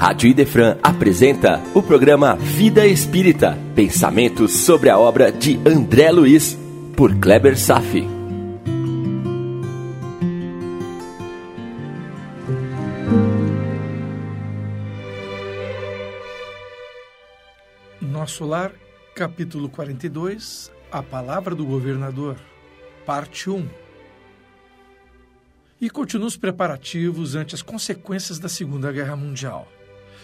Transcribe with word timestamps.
Rádio 0.00 0.30
Idefran 0.30 0.78
apresenta 0.82 1.60
o 1.74 1.82
programa 1.82 2.34
Vida 2.34 2.86
Espírita, 2.86 3.58
pensamentos 3.76 4.50
sobre 4.50 4.88
a 4.88 4.98
obra 4.98 5.30
de 5.30 5.60
André 5.68 6.10
Luiz, 6.10 6.58
por 6.96 7.14
Kleber 7.16 7.54
Safi. 7.58 8.08
Nosso 18.00 18.46
Lar, 18.46 18.72
capítulo 19.14 19.68
42, 19.68 20.72
A 20.90 21.02
Palavra 21.02 21.54
do 21.54 21.66
Governador, 21.66 22.38
parte 23.04 23.50
1. 23.50 23.68
E 25.78 25.90
continua 25.90 26.26
os 26.26 26.38
preparativos 26.38 27.34
ante 27.34 27.54
as 27.54 27.60
consequências 27.60 28.38
da 28.38 28.48
Segunda 28.48 28.90
Guerra 28.90 29.14
Mundial. 29.14 29.68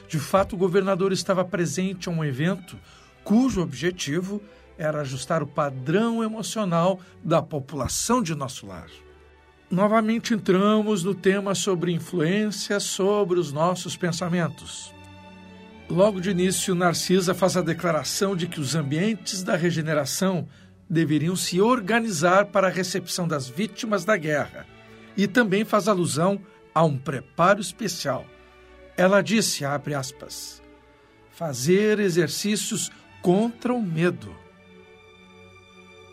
De 0.09 0.19
fato, 0.19 0.55
o 0.55 0.59
governador 0.59 1.13
estava 1.13 1.45
presente 1.45 2.09
a 2.09 2.13
um 2.13 2.25
evento 2.25 2.79
cujo 3.25 3.61
objetivo 3.61 4.41
era 4.79 5.01
ajustar 5.01 5.43
o 5.43 5.47
padrão 5.47 6.23
emocional 6.23 7.01
da 7.25 7.43
população 7.43 8.23
de 8.23 8.35
nosso 8.35 8.67
lar. 8.67 8.89
Novamente 9.69 10.33
entramos 10.33 11.03
no 11.03 11.15
tema 11.15 11.55
sobre 11.55 11.91
influência 11.91 12.79
sobre 12.79 13.41
os 13.41 13.53
nossos 13.53 13.97
pensamentos. 13.97 14.95
Logo 15.89 16.21
de 16.21 16.31
início, 16.31 16.75
Narcisa 16.75 17.35
faz 17.35 17.57
a 17.57 17.63
declaração 17.63 18.37
de 18.37 18.47
que 18.47 18.61
os 18.61 18.77
ambientes 18.77 19.43
da 19.43 19.57
regeneração 19.57 20.47
deveriam 20.89 21.35
se 21.35 21.61
organizar 21.61 22.47
para 22.47 22.69
a 22.69 22.71
recepção 22.71 23.27
das 23.27 23.49
vítimas 23.49 24.05
da 24.05 24.17
guerra 24.17 24.67
e 25.17 25.27
também 25.27 25.65
faz 25.65 25.89
alusão 25.89 26.41
a 26.73 26.85
um 26.85 26.97
preparo 26.97 27.61
especial 27.61 28.25
ela 28.97 29.23
disse, 29.23 29.65
abre 29.65 29.95
aspas, 29.95 30.63
fazer 31.31 32.01
exercícios 32.01 32.91
contra 33.21 33.75
o 33.75 33.83
medo. 33.83 34.35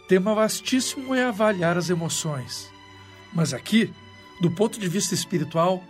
Tema 0.07 0.35
vastíssimo 0.35 1.15
é 1.15 1.23
avaliar 1.23 1.77
as 1.77 1.89
emoções. 1.89 2.69
Mas 3.33 3.53
aqui, 3.53 3.91
do 4.41 4.51
ponto 4.51 4.79
de 4.79 4.87
vista 4.87 5.13
espiritual, 5.13 5.81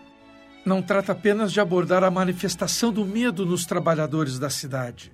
não 0.66 0.82
trata 0.82 1.12
apenas 1.12 1.52
de 1.52 1.60
abordar 1.60 2.04
a 2.04 2.12
manifestação 2.12 2.94
do 2.94 3.06
medo 3.06 3.46
nos 3.46 3.66
trabalhadores 3.66 4.38
da 4.38 4.50
cidade. 4.50 5.12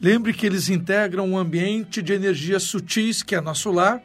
Lembre 0.00 0.32
que 0.32 0.46
eles 0.46 0.70
integram 0.70 1.28
um 1.28 1.36
ambiente 1.36 2.00
de 2.00 2.12
energias 2.12 2.62
sutis 2.62 3.22
que 3.22 3.34
é 3.34 3.40
nosso 3.40 3.70
lar, 3.70 4.02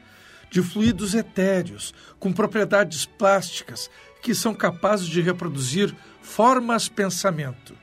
de 0.52 0.62
fluidos 0.62 1.14
etéreos, 1.14 1.94
com 2.19 2.34
propriedades 2.34 3.06
plásticas 3.06 3.90
que 4.22 4.34
são 4.34 4.53
capazes 4.53 5.08
de 5.08 5.22
reproduzir 5.22 5.95
formas 6.26 6.90
pensamento, 6.90 7.78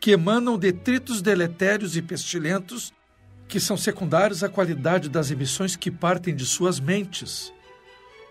que 0.00 0.10
emanam 0.10 0.58
detritos 0.58 1.22
deletérios 1.22 1.96
e 1.96 2.02
pestilentos 2.02 2.92
que 3.46 3.60
são 3.60 3.76
secundários 3.76 4.42
à 4.42 4.48
qualidade 4.48 5.08
das 5.08 5.30
emissões 5.30 5.76
que 5.76 5.90
partem 5.90 6.34
de 6.34 6.44
suas 6.44 6.80
mentes. 6.80 7.52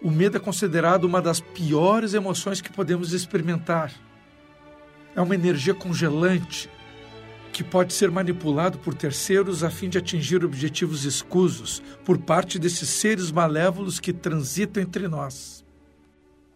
O 0.03 0.11
medo 0.11 0.37
é 0.37 0.39
considerado 0.39 1.05
uma 1.05 1.21
das 1.21 1.39
piores 1.39 2.13
emoções 2.13 2.61
que 2.61 2.71
podemos 2.71 3.13
experimentar. 3.13 3.91
É 5.15 5.21
uma 5.21 5.33
energia 5.33 5.73
congelante 5.73 6.69
que 7.51 7.63
pode 7.63 7.93
ser 7.93 8.11
manipulado 8.11 8.77
por 8.77 8.93
terceiros 8.93 9.63
a 9.63 9.71
fim 9.71 9.89
de 9.89 9.97
atingir 9.97 10.45
objetivos 10.45 11.05
escusos 11.05 11.81
por 12.05 12.19
parte 12.19 12.59
desses 12.59 12.89
seres 12.89 13.31
malévolos 13.31 13.99
que 13.99 14.13
transitam 14.13 14.83
entre 14.83 15.07
nós. 15.07 15.65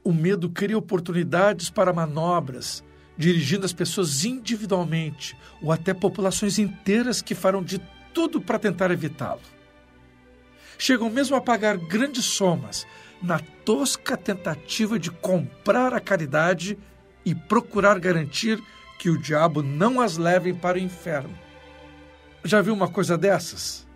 O 0.03 0.11
medo 0.11 0.49
cria 0.49 0.77
oportunidades 0.77 1.69
para 1.69 1.94
manobras, 1.94 2.83
dirigindo 3.17 3.66
as 3.66 3.73
pessoas 3.73 4.25
individualmente 4.25 5.38
ou 5.61 5.71
até 5.71 5.94
populações 5.94 6.57
inteiras 6.57 7.21
que 7.21 7.35
farão 7.35 7.63
de 7.63 7.80
tudo 8.13 8.41
para 8.41 8.59
tentar 8.59 8.89
evitá-lo. 8.91 9.41
Chegam 10.78 11.09
mesmo 11.09 11.35
a 11.35 11.41
pagar 11.41 11.78
grandes 11.78 12.25
somas 12.25 12.88
na 13.22 13.39
tosca 13.39 14.17
tentativa 14.17 14.97
de 14.97 15.12
comprar 15.12 15.94
a 15.94 16.00
caridade 16.00 16.78
e 17.23 17.35
procurar 17.35 18.00
garantir 18.00 18.59
que 18.97 19.09
o 19.09 19.22
diabo 19.22 19.62
não 19.62 20.01
as 20.01 20.18
leve 20.18 20.53
para 20.53 20.78
o 20.78 20.81
inferno. 20.81 21.38
Já 22.44 22.62
viu 22.62 22.73
uma 22.73 22.88
coisa 22.88 23.16
dessas? 23.16 23.88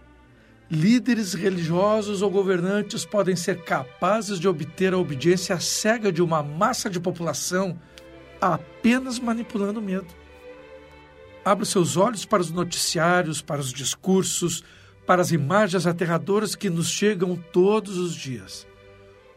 Líderes 0.70 1.34
religiosos 1.34 2.22
ou 2.22 2.30
governantes 2.30 3.06
podem 3.06 3.36
ser 3.36 3.64
capazes 3.64 4.40
de 4.40 4.48
obter 4.48 4.94
a 4.94 4.98
obediência 4.98 5.60
cega 5.60 6.12
de 6.12 6.22
uma 6.22 6.42
massa 6.42 6.90
de 6.90 7.00
população 7.00 7.80
apenas 8.42 9.20
manipulando 9.20 9.80
o 9.80 9.84
medo. 9.84 10.08
Abra 11.44 11.66
seus 11.66 11.96
olhos 11.96 12.26
para 12.26 12.42
os 12.42 12.52
noticiários, 12.52 13.42
para 13.42 13.62
os 13.62 13.72
discursos, 13.72 14.64
para 15.06 15.22
as 15.22 15.32
imagens 15.32 15.86
aterradoras 15.86 16.56
que 16.56 16.70
nos 16.70 16.90
chegam 16.90 17.36
todos 17.36 17.98
os 17.98 18.16
dias. 18.16 18.66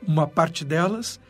Uma 0.06 0.26
parte 0.26 0.64
delas 0.64 1.20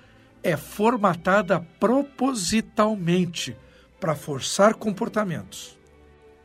é 0.43 0.57
formatada 0.57 1.61
propositalmente 1.81 3.57
para 3.99 4.15
forçar 4.15 4.75
comportamentos 4.75 5.78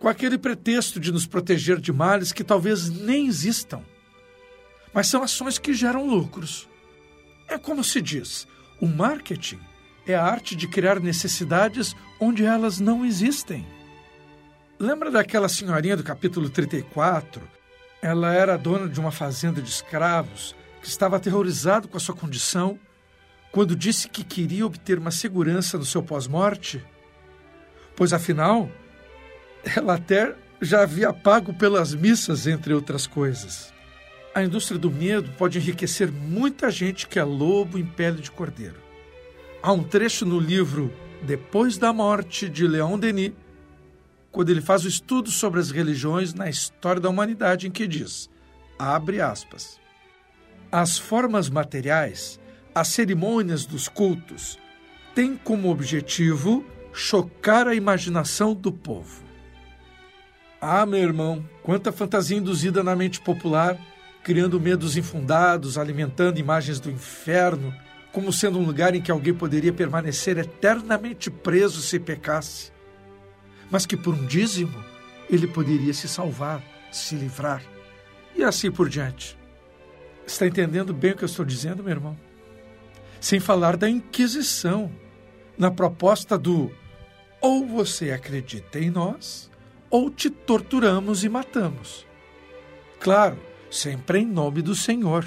com 0.03 0.09
aquele 0.09 0.37
pretexto 0.37 0.99
de 0.99 1.13
nos 1.13 1.25
proteger 1.25 1.79
de 1.79 1.93
males 1.93 2.33
que 2.33 2.43
talvez 2.43 2.89
nem 2.89 3.25
existam. 3.25 3.81
Mas 4.93 5.07
são 5.07 5.23
ações 5.23 5.57
que 5.57 5.73
geram 5.73 6.05
lucros. 6.05 6.67
É 7.47 7.57
como 7.57 7.85
se 7.85 8.01
diz: 8.01 8.45
o 8.81 8.85
marketing 8.85 9.61
é 10.05 10.13
a 10.13 10.21
arte 10.21 10.57
de 10.57 10.67
criar 10.67 10.99
necessidades 10.99 11.95
onde 12.19 12.43
elas 12.43 12.81
não 12.81 13.05
existem. 13.05 13.65
Lembra 14.77 15.09
daquela 15.09 15.47
senhorinha 15.47 15.95
do 15.95 16.03
capítulo 16.03 16.49
34? 16.49 17.41
Ela 18.01 18.33
era 18.33 18.57
dona 18.57 18.89
de 18.89 18.99
uma 18.99 19.09
fazenda 19.09 19.61
de 19.61 19.69
escravos 19.69 20.53
que 20.81 20.87
estava 20.89 21.15
aterrorizado 21.15 21.87
com 21.87 21.95
a 21.95 22.01
sua 22.01 22.13
condição 22.13 22.77
quando 23.53 23.73
disse 23.73 24.09
que 24.09 24.25
queria 24.25 24.65
obter 24.65 24.99
uma 24.99 25.11
segurança 25.11 25.77
no 25.77 25.85
seu 25.85 26.03
pós-morte? 26.03 26.85
Pois 27.95 28.11
afinal, 28.11 28.69
ela 29.75 29.95
até 29.95 30.35
já 30.61 30.83
havia 30.83 31.13
pago 31.13 31.53
pelas 31.53 31.93
missas, 31.93 32.47
entre 32.47 32.73
outras 32.73 33.07
coisas. 33.07 33.73
A 34.33 34.43
indústria 34.43 34.79
do 34.79 34.89
medo 34.89 35.29
pode 35.37 35.57
enriquecer 35.57 36.11
muita 36.11 36.71
gente 36.71 37.07
que 37.07 37.19
é 37.19 37.23
lobo 37.23 37.77
em 37.77 37.85
pele 37.85 38.21
de 38.21 38.31
cordeiro. 38.31 38.81
Há 39.61 39.71
um 39.71 39.83
trecho 39.83 40.25
no 40.25 40.39
livro 40.39 40.91
Depois 41.21 41.77
da 41.77 41.93
Morte, 41.93 42.49
de 42.49 42.67
Leon 42.67 42.97
Denis, 42.97 43.33
quando 44.31 44.49
ele 44.49 44.61
faz 44.61 44.83
o 44.83 44.87
estudo 44.87 45.29
sobre 45.29 45.59
as 45.59 45.69
religiões 45.69 46.33
na 46.33 46.49
história 46.49 46.99
da 46.99 47.09
humanidade, 47.09 47.67
em 47.67 47.71
que 47.71 47.85
diz, 47.85 48.29
abre 48.79 49.21
aspas, 49.21 49.79
as 50.71 50.97
formas 50.97 51.49
materiais, 51.49 52.39
as 52.73 52.87
cerimônias 52.87 53.63
dos 53.63 53.87
cultos, 53.87 54.57
têm 55.13 55.37
como 55.37 55.69
objetivo 55.69 56.65
chocar 56.91 57.67
a 57.67 57.75
imaginação 57.75 58.55
do 58.55 58.71
povo. 58.71 59.22
Ah, 60.65 60.85
meu 60.85 61.01
irmão, 61.01 61.43
quanta 61.61 61.91
fantasia 61.91 62.37
induzida 62.37 62.81
na 62.81 62.95
mente 62.95 63.19
popular, 63.19 63.77
criando 64.23 64.61
medos 64.61 64.95
infundados, 64.95 65.77
alimentando 65.77 66.39
imagens 66.39 66.79
do 66.79 66.89
inferno, 66.89 67.75
como 68.13 68.31
sendo 68.31 68.59
um 68.59 68.65
lugar 68.65 68.95
em 68.95 69.01
que 69.01 69.11
alguém 69.11 69.33
poderia 69.33 69.73
permanecer 69.73 70.37
eternamente 70.37 71.29
preso 71.29 71.81
se 71.81 71.99
pecasse, 71.99 72.71
mas 73.69 73.85
que 73.85 73.97
por 73.97 74.13
um 74.13 74.25
dízimo 74.25 74.81
ele 75.29 75.47
poderia 75.47 75.93
se 75.93 76.07
salvar, 76.07 76.63
se 76.93 77.13
livrar, 77.13 77.61
e 78.33 78.41
assim 78.41 78.71
por 78.71 78.87
diante. 78.87 79.37
Está 80.25 80.47
entendendo 80.47 80.93
bem 80.93 81.11
o 81.11 81.17
que 81.17 81.25
eu 81.25 81.27
estou 81.27 81.43
dizendo, 81.43 81.83
meu 81.83 81.91
irmão? 81.91 82.17
Sem 83.19 83.37
falar 83.37 83.75
da 83.75 83.89
Inquisição, 83.89 84.89
na 85.57 85.69
proposta 85.69 86.37
do 86.37 86.71
ou 87.41 87.67
você 87.67 88.11
acredita 88.11 88.79
em 88.79 88.89
nós, 88.89 89.51
ou 89.93 90.09
te 90.09 90.27
torturamos 90.27 91.23
e 91.23 91.29
matamos. 91.29 92.03
Claro, 92.99 93.39
sempre 93.69 94.17
em 94.17 94.25
nome 94.25 94.63
do 94.63 94.73
Senhor. 94.73 95.23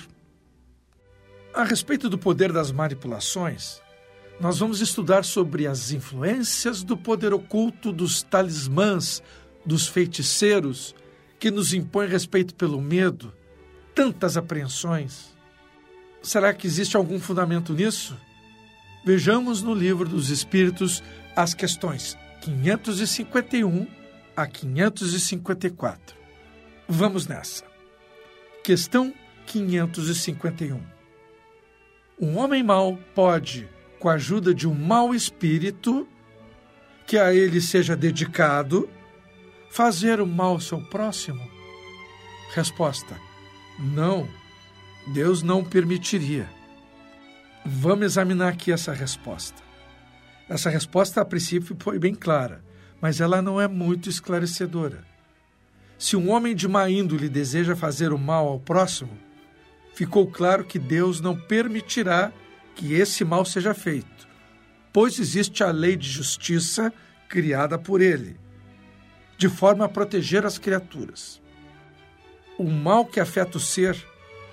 A 1.55 1.63
respeito 1.63 2.09
do 2.11 2.19
poder 2.19 2.53
das 2.53 2.73
manipulações, 2.73 3.81
nós 4.41 4.59
vamos 4.59 4.81
estudar 4.81 5.25
sobre 5.25 5.69
as 5.69 5.93
influências 5.93 6.83
do 6.83 6.97
poder 6.97 7.33
oculto 7.33 7.93
dos 7.93 8.25
talismãs, 8.25 9.23
dos 9.65 9.87
feiticeiros, 9.87 10.97
que 11.39 11.49
nos 11.49 11.73
impõem 11.73 12.09
respeito 12.09 12.53
pelo 12.53 12.83
medo, 12.83 13.33
tantas 13.95 14.37
apreensões. 14.37 15.33
Será 16.21 16.53
que 16.53 16.67
existe 16.67 16.97
algum 16.97 17.21
fundamento 17.21 17.73
nisso? 17.73 18.19
Vejamos 19.05 19.63
no 19.63 19.73
livro 19.73 20.09
dos 20.09 20.29
Espíritos 20.29 21.05
as 21.37 21.55
questões 21.55 22.19
551 22.41 24.06
a 24.37 24.47
554. 24.47 26.15
Vamos 26.87 27.27
nessa. 27.27 27.65
Questão 28.63 29.15
551. 29.47 30.81
Um 32.21 32.37
homem 32.37 32.63
mau 32.63 32.99
pode, 33.15 33.69
com 33.99 34.09
a 34.09 34.15
ajuda 34.15 34.55
de 34.55 34.69
um 34.69 34.75
mau 34.75 35.15
espírito, 35.15 36.07
que 37.07 37.17
a 37.17 37.33
ele 37.33 37.61
seja 37.61 37.97
dedicado 37.97 38.89
fazer 39.71 40.21
o 40.21 40.27
mal 40.27 40.53
ao 40.53 40.61
seu 40.61 40.81
próximo? 40.83 41.49
Resposta: 42.55 43.17
Não, 43.79 44.29
Deus 45.15 45.43
não 45.43 45.65
permitiria. 45.65 46.49
Vamos 47.65 48.07
examinar 48.07 48.49
aqui 48.49 48.71
essa 48.71 48.93
resposta. 48.93 49.63
Essa 50.49 50.71
resposta, 50.71 51.21
a 51.21 51.25
princípio, 51.25 51.77
foi 51.81 51.99
bem 51.99 52.15
clara, 52.15 52.63
mas 53.01 53.21
ela 53.21 53.43
não 53.43 53.61
é 53.61 53.69
muito 53.69 54.09
esclarecedora. 54.09 55.05
Se 55.99 56.17
um 56.17 56.31
homem 56.31 56.55
de 56.55 56.69
má 56.69 56.89
índole 56.91 57.29
deseja 57.29 57.75
fazer 57.75 58.13
o 58.13 58.19
mal 58.19 58.49
ao 58.49 58.61
próximo, 58.61 59.17
ficou 59.95 60.27
claro 60.27 60.65
que 60.65 60.79
Deus 60.79 61.21
não 61.21 61.37
permitirá 61.37 62.33
que 62.75 62.93
esse 62.95 63.25
mal 63.25 63.45
seja 63.45 63.73
feito, 63.73 64.29
pois 64.93 65.19
existe 65.19 65.65
a 65.65 65.71
lei 65.71 65.97
de 65.97 66.09
justiça 66.09 66.93
criada 67.29 67.79
por 67.79 68.01
ele, 68.01 68.39
de 69.39 69.49
forma 69.49 69.87
a 69.87 69.89
proteger 69.89 70.45
as 70.45 70.59
criaturas. 70.59 71.41
O 72.59 72.65
mal 72.65 73.07
que 73.07 73.21
afeta 73.21 73.57
o 73.57 73.61
ser 73.61 73.97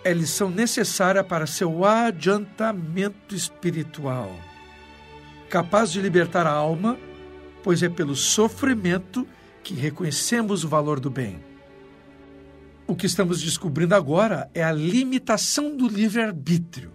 é 0.04 0.13
lição 0.13 0.50
necessária 0.50 1.24
para 1.24 1.48
seu 1.48 1.86
adiantamento 1.86 3.36
espiritual, 3.36 4.34
capaz 5.50 5.92
de 5.92 6.01
libertar 6.01 6.46
a 6.46 6.51
alma, 6.51 6.98
pois 7.63 7.81
é 7.81 7.89
pelo 7.89 8.15
sofrimento 8.15 9.25
que 9.63 9.74
reconhecemos 9.74 10.63
o 10.63 10.68
valor 10.68 11.00
do 11.00 11.10
bem. 11.10 11.42
O 12.86 12.95
que 12.95 13.06
estamos 13.06 13.42
descobrindo 13.42 13.95
agora 13.95 14.50
é 14.54 14.62
a 14.62 14.71
limitação 14.71 15.75
do 15.75 15.88
livre-arbítrio, 15.88 16.92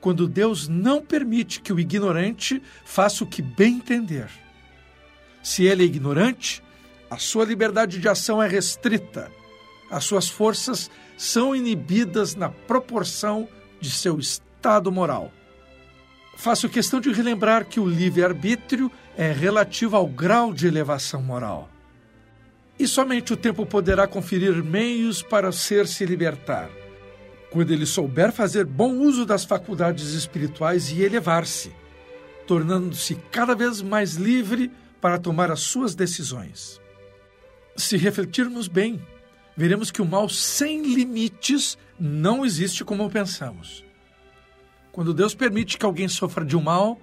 quando 0.00 0.26
Deus 0.26 0.66
não 0.66 1.02
permite 1.02 1.60
que 1.60 1.72
o 1.72 1.78
ignorante 1.78 2.62
faça 2.84 3.22
o 3.22 3.26
que 3.26 3.42
bem 3.42 3.76
entender. 3.76 4.28
Se 5.42 5.64
ele 5.64 5.82
é 5.82 5.86
ignorante, 5.86 6.62
a 7.10 7.18
sua 7.18 7.44
liberdade 7.44 7.98
de 7.98 8.08
ação 8.08 8.42
é 8.42 8.48
restrita, 8.48 9.30
as 9.90 10.04
suas 10.04 10.28
forças 10.28 10.90
são 11.18 11.54
inibidas 11.54 12.34
na 12.34 12.48
proporção 12.48 13.46
de 13.78 13.90
seu 13.90 14.18
estado 14.18 14.90
moral. 14.90 15.30
Faço 16.36 16.68
questão 16.68 16.98
de 16.98 17.12
relembrar 17.12 17.66
que 17.66 17.78
o 17.78 17.86
livre-arbítrio 17.86 18.90
é 19.16 19.32
relativo 19.32 19.96
ao 19.96 20.06
grau 20.06 20.52
de 20.52 20.66
elevação 20.66 21.22
moral 21.22 21.68
e 22.82 22.88
somente 22.88 23.32
o 23.32 23.36
tempo 23.36 23.64
poderá 23.64 24.08
conferir 24.08 24.62
meios 24.62 25.22
para 25.22 25.48
o 25.48 25.52
ser 25.52 25.86
se 25.86 26.04
libertar. 26.04 26.68
Quando 27.50 27.70
ele 27.70 27.86
souber 27.86 28.32
fazer 28.32 28.64
bom 28.64 28.94
uso 28.94 29.24
das 29.24 29.44
faculdades 29.44 30.14
espirituais 30.14 30.90
e 30.90 31.02
elevar-se, 31.02 31.72
tornando-se 32.46 33.14
cada 33.30 33.54
vez 33.54 33.82
mais 33.82 34.14
livre 34.14 34.70
para 35.00 35.18
tomar 35.18 35.50
as 35.50 35.60
suas 35.60 35.94
decisões. 35.94 36.80
Se 37.76 37.96
refletirmos 37.96 38.68
bem, 38.68 39.00
veremos 39.56 39.90
que 39.90 40.02
o 40.02 40.06
mal 40.06 40.28
sem 40.28 40.82
limites 40.82 41.78
não 42.00 42.44
existe 42.44 42.84
como 42.84 43.10
pensamos. 43.10 43.84
Quando 44.90 45.14
Deus 45.14 45.34
permite 45.34 45.78
que 45.78 45.86
alguém 45.86 46.08
sofra 46.08 46.44
de 46.44 46.56
um 46.56 46.62
mal, 46.62 46.98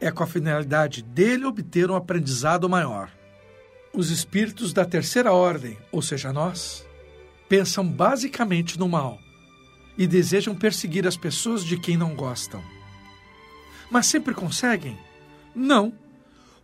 é 0.00 0.10
com 0.10 0.22
a 0.22 0.26
finalidade 0.26 1.02
dele 1.02 1.44
obter 1.44 1.90
um 1.90 1.96
aprendizado 1.96 2.68
maior. 2.68 3.10
Os 3.92 4.10
espíritos 4.10 4.72
da 4.72 4.84
terceira 4.84 5.32
ordem, 5.32 5.78
ou 5.90 6.02
seja, 6.02 6.32
nós, 6.32 6.86
pensam 7.48 7.86
basicamente 7.86 8.78
no 8.78 8.88
mal 8.88 9.18
e 9.96 10.06
desejam 10.06 10.54
perseguir 10.54 11.06
as 11.06 11.16
pessoas 11.16 11.64
de 11.64 11.78
quem 11.78 11.96
não 11.96 12.14
gostam. 12.14 12.62
Mas 13.90 14.06
sempre 14.06 14.34
conseguem? 14.34 14.98
Não, 15.54 15.92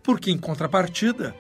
porque 0.02 0.30
em 0.30 0.36
contrapartida 0.36 1.34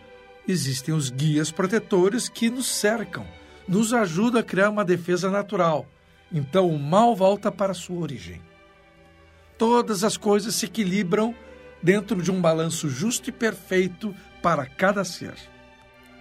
existem 0.48 0.94
os 0.94 1.10
guias 1.10 1.50
protetores 1.50 2.28
que 2.28 2.48
nos 2.48 2.66
cercam, 2.66 3.26
nos 3.68 3.92
ajudam 3.92 4.40
a 4.40 4.44
criar 4.44 4.70
uma 4.70 4.84
defesa 4.84 5.30
natural. 5.30 5.86
Então 6.32 6.68
o 6.68 6.78
mal 6.78 7.14
volta 7.14 7.52
para 7.52 7.74
sua 7.74 7.98
origem. 7.98 8.40
Todas 9.58 10.02
as 10.02 10.16
coisas 10.16 10.54
se 10.54 10.66
equilibram 10.66 11.34
dentro 11.82 12.22
de 12.22 12.30
um 12.30 12.40
balanço 12.40 12.88
justo 12.88 13.28
e 13.28 13.32
perfeito 13.32 14.14
para 14.42 14.66
cada 14.66 15.04
ser. 15.04 15.34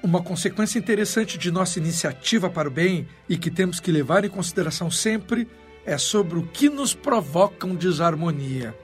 Uma 0.04 0.22
consequência 0.24 0.80
interessante 0.80 1.38
de 1.38 1.52
nossa 1.52 1.78
iniciativa 1.78 2.50
para 2.50 2.68
o 2.68 2.72
bem 2.72 3.08
e 3.30 3.38
que 3.38 3.52
temos 3.52 3.80
que 3.80 3.92
levar 3.92 4.26
em 4.26 4.30
consideração 4.30 4.90
sempre 4.90 5.48
é 5.86 5.98
sobre 5.98 6.40
o 6.40 6.48
que 6.48 6.70
nos 6.70 6.96
provocam 6.96 7.76
desarmonia. 7.76 8.76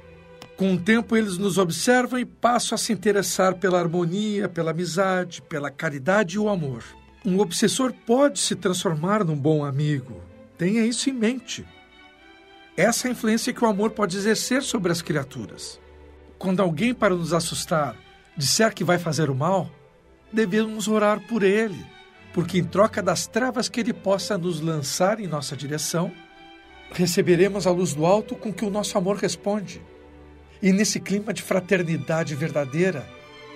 Com 0.55 0.73
o 0.73 0.79
tempo, 0.79 1.15
eles 1.15 1.37
nos 1.37 1.57
observam 1.57 2.19
e 2.19 2.25
passam 2.25 2.75
a 2.75 2.79
se 2.79 2.91
interessar 2.91 3.55
pela 3.55 3.79
harmonia, 3.79 4.49
pela 4.49 4.71
amizade, 4.71 5.41
pela 5.41 5.69
caridade 5.69 6.35
e 6.35 6.39
o 6.39 6.49
amor. 6.49 6.83
Um 7.25 7.39
obsessor 7.39 7.93
pode 8.05 8.39
se 8.39 8.55
transformar 8.55 9.23
num 9.23 9.35
bom 9.35 9.65
amigo. 9.65 10.21
Tenha 10.57 10.85
isso 10.85 11.09
em 11.09 11.13
mente. 11.13 11.65
Essa 12.75 13.07
é 13.07 13.09
a 13.09 13.11
influência 13.11 13.53
que 13.53 13.63
o 13.63 13.67
amor 13.67 13.91
pode 13.91 14.17
exercer 14.17 14.61
sobre 14.61 14.91
as 14.91 15.01
criaturas. 15.01 15.79
Quando 16.37 16.61
alguém, 16.61 16.93
para 16.93 17.15
nos 17.15 17.33
assustar, 17.33 17.95
disser 18.35 18.73
que 18.73 18.83
vai 18.83 18.99
fazer 18.99 19.29
o 19.29 19.35
mal, 19.35 19.69
devemos 20.31 20.87
orar 20.87 21.19
por 21.27 21.41
ele, 21.41 21.83
porque 22.33 22.59
em 22.59 22.63
troca 22.63 23.01
das 23.01 23.25
trevas 23.25 23.67
que 23.67 23.79
ele 23.79 23.93
possa 23.93 24.37
nos 24.37 24.61
lançar 24.61 25.19
em 25.19 25.27
nossa 25.27 25.55
direção, 25.55 26.11
receberemos 26.91 27.65
a 27.65 27.71
luz 27.71 27.93
do 27.93 28.05
alto 28.05 28.35
com 28.35 28.53
que 28.53 28.63
o 28.63 28.69
nosso 28.69 28.97
amor 28.97 29.17
responde. 29.17 29.81
E 30.61 30.71
nesse 30.71 30.99
clima 30.99 31.33
de 31.33 31.41
fraternidade 31.41 32.35
verdadeira, 32.35 33.07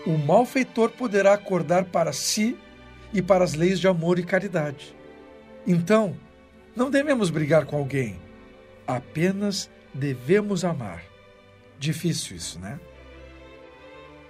o 0.06 0.18
malfeitor 0.18 0.90
poderá 0.90 1.34
acordar 1.34 1.86
para 1.86 2.12
si 2.12 2.58
e 3.14 3.22
para 3.22 3.44
as 3.44 3.54
leis 3.54 3.80
de 3.80 3.88
amor 3.88 4.18
e 4.18 4.24
caridade. 4.24 4.96
Então, 5.68 6.16
não 6.76 6.90
devemos 6.90 7.30
brigar 7.30 7.66
com 7.66 7.78
alguém, 7.78 8.20
apenas 8.88 9.70
devemos 9.94 10.66
amar. 10.66 11.11
Difícil 11.82 12.38
isso, 12.38 12.60
né? 12.60 12.80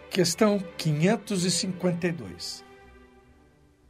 Questão 0.09 0.63
552. 0.77 2.63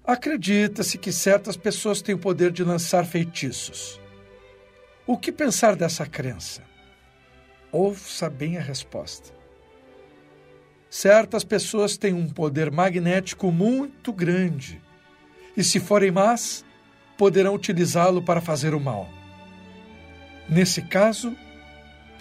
Acredita-se 0.04 0.98
que 0.98 1.12
certas 1.12 1.56
pessoas 1.56 2.02
têm 2.02 2.16
o 2.16 2.18
poder 2.18 2.52
de 2.52 2.64
lançar 2.64 3.06
feitiços. 3.06 4.02
O 5.06 5.16
que 5.16 5.32
pensar 5.32 5.76
dessa 5.76 6.08
crença? 6.08 6.64
Ouça 7.72 8.32
bem 8.32 8.58
a 8.58 8.62
resposta. 8.62 9.32
Certas 10.90 11.44
pessoas 11.44 11.98
têm 11.98 12.16
um 12.16 12.28
poder 12.28 12.72
magnético 12.72 13.52
muito 13.52 14.12
grande 14.12 14.82
e, 15.56 15.64
se 15.64 15.80
forem 15.80 16.10
más, 16.10 16.66
poderão 17.16 17.54
utilizá-lo 17.54 18.24
para 18.24 18.42
fazer 18.42 18.74
o 18.74 18.80
mal. 18.80 19.08
Nesse 20.50 20.82
caso, 20.82 21.38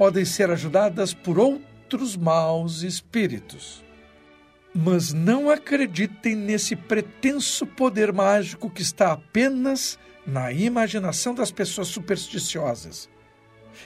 podem 0.00 0.24
ser 0.24 0.50
ajudadas 0.50 1.12
por 1.12 1.38
outros 1.38 2.16
maus 2.16 2.80
espíritos. 2.80 3.84
Mas 4.74 5.12
não 5.12 5.50
acreditem 5.50 6.34
nesse 6.34 6.74
pretenso 6.74 7.66
poder 7.66 8.10
mágico 8.10 8.70
que 8.70 8.80
está 8.80 9.12
apenas 9.12 9.98
na 10.26 10.50
imaginação 10.52 11.34
das 11.34 11.52
pessoas 11.52 11.88
supersticiosas 11.88 13.10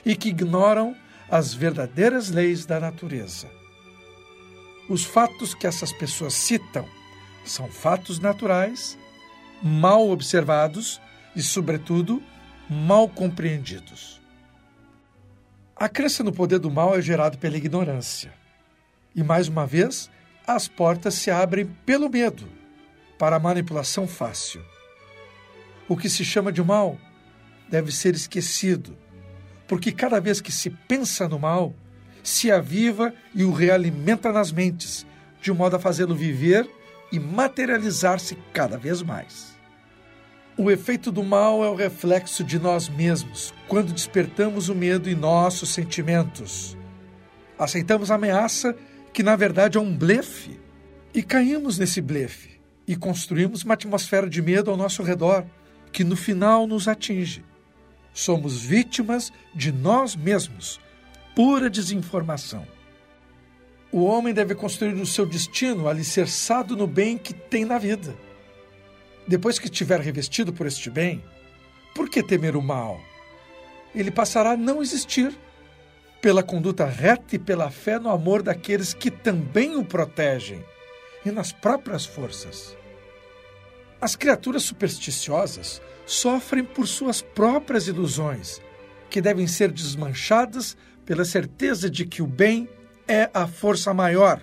e 0.05 0.15
que 0.15 0.29
ignoram 0.29 0.95
as 1.29 1.53
verdadeiras 1.53 2.29
leis 2.29 2.65
da 2.65 2.79
natureza. 2.79 3.51
Os 4.87 5.03
fatos 5.03 5.53
que 5.53 5.67
essas 5.67 5.91
pessoas 5.91 6.33
citam 6.33 6.87
são 7.43 7.67
fatos 7.67 8.19
naturais, 8.19 8.97
mal 9.61 10.09
observados 10.09 11.01
e, 11.35 11.41
sobretudo, 11.41 12.23
mal 12.69 13.09
compreendidos. 13.09 14.23
A 15.75 15.89
crença 15.89 16.23
no 16.23 16.31
poder 16.31 16.59
do 16.59 16.71
mal 16.71 16.95
é 16.95 17.01
gerada 17.01 17.37
pela 17.37 17.57
ignorância. 17.57 18.33
E, 19.13 19.21
mais 19.21 19.49
uma 19.49 19.67
vez, 19.67 20.09
as 20.47 20.69
portas 20.69 21.15
se 21.15 21.29
abrem 21.29 21.65
pelo 21.85 22.09
medo 22.09 22.47
para 23.19 23.35
a 23.35 23.39
manipulação 23.39 24.07
fácil. 24.07 24.63
O 25.89 25.97
que 25.97 26.09
se 26.09 26.23
chama 26.23 26.49
de 26.49 26.63
mal 26.63 26.97
deve 27.69 27.91
ser 27.91 28.15
esquecido, 28.15 28.97
porque 29.67 29.91
cada 29.91 30.21
vez 30.21 30.39
que 30.39 30.51
se 30.51 30.69
pensa 30.69 31.27
no 31.27 31.37
mal, 31.37 31.75
se 32.23 32.49
aviva 32.49 33.13
e 33.33 33.43
o 33.43 33.51
realimenta 33.51 34.31
nas 34.31 34.53
mentes, 34.53 35.05
de 35.41 35.51
modo 35.51 35.75
a 35.75 35.79
fazê-lo 35.79 36.15
viver 36.15 36.69
e 37.11 37.19
materializar-se 37.19 38.35
cada 38.53 38.77
vez 38.77 39.01
mais. 39.01 39.54
O 40.57 40.71
efeito 40.71 41.11
do 41.11 41.21
mal 41.21 41.65
é 41.65 41.69
o 41.69 41.75
reflexo 41.75 42.41
de 42.41 42.57
nós 42.57 42.87
mesmos, 42.87 43.53
quando 43.67 43.91
despertamos 43.91 44.69
o 44.69 44.75
medo 44.75 45.09
em 45.09 45.15
nossos 45.15 45.69
sentimentos. 45.69 46.77
Aceitamos 47.59 48.09
a 48.09 48.15
ameaça 48.15 48.73
que 49.11 49.21
na 49.21 49.35
verdade 49.35 49.77
é 49.77 49.81
um 49.81 49.95
blefe. 49.95 50.57
E 51.13 51.21
caímos 51.21 51.77
nesse 51.77 52.01
blefe 52.01 52.61
e 52.87 52.95
construímos 52.95 53.63
uma 53.63 53.73
atmosfera 53.73 54.29
de 54.29 54.41
medo 54.41 54.71
ao 54.71 54.77
nosso 54.77 55.03
redor, 55.03 55.45
que 55.91 56.03
no 56.05 56.15
final 56.15 56.65
nos 56.65 56.87
atinge. 56.87 57.43
Somos 58.13 58.61
vítimas 58.61 59.33
de 59.53 59.73
nós 59.73 60.15
mesmos, 60.15 60.79
pura 61.35 61.69
desinformação. 61.69 62.65
O 63.91 64.03
homem 64.03 64.33
deve 64.33 64.55
construir 64.55 64.93
o 64.93 65.05
seu 65.05 65.25
destino 65.25 65.87
alicerçado 65.87 66.77
no 66.77 66.87
bem 66.87 67.17
que 67.17 67.33
tem 67.33 67.65
na 67.65 67.77
vida. 67.77 68.15
Depois 69.27 69.57
que 69.57 69.65
estiver 69.65 69.99
revestido 69.99 70.53
por 70.53 70.67
este 70.67 70.89
bem, 70.89 71.23
por 71.95 72.09
que 72.09 72.21
temer 72.21 72.55
o 72.55 72.61
mal? 72.61 72.99
Ele 73.93 74.11
passará 74.11 74.51
a 74.51 74.57
não 74.57 74.81
existir 74.81 75.35
pela 76.21 76.43
conduta 76.43 76.85
reta 76.85 77.35
e 77.35 77.39
pela 77.39 77.71
fé 77.71 77.97
no 77.97 78.09
amor 78.09 78.43
daqueles 78.43 78.93
que 78.93 79.09
também 79.09 79.75
o 79.75 79.85
protegem 79.85 80.63
e 81.25 81.31
nas 81.31 81.51
próprias 81.51 82.05
forças. 82.05 82.77
As 83.99 84.15
criaturas 84.15 84.63
supersticiosas 84.63 85.81
sofrem 86.05 86.63
por 86.63 86.87
suas 86.87 87.21
próprias 87.21 87.87
ilusões, 87.87 88.61
que 89.09 89.21
devem 89.21 89.47
ser 89.47 89.71
desmanchadas 89.71 90.77
pela 91.05 91.25
certeza 91.25 91.89
de 91.89 92.05
que 92.05 92.21
o 92.21 92.27
bem 92.27 92.69
é 93.07 93.29
a 93.33 93.47
força 93.47 93.93
maior. 93.93 94.41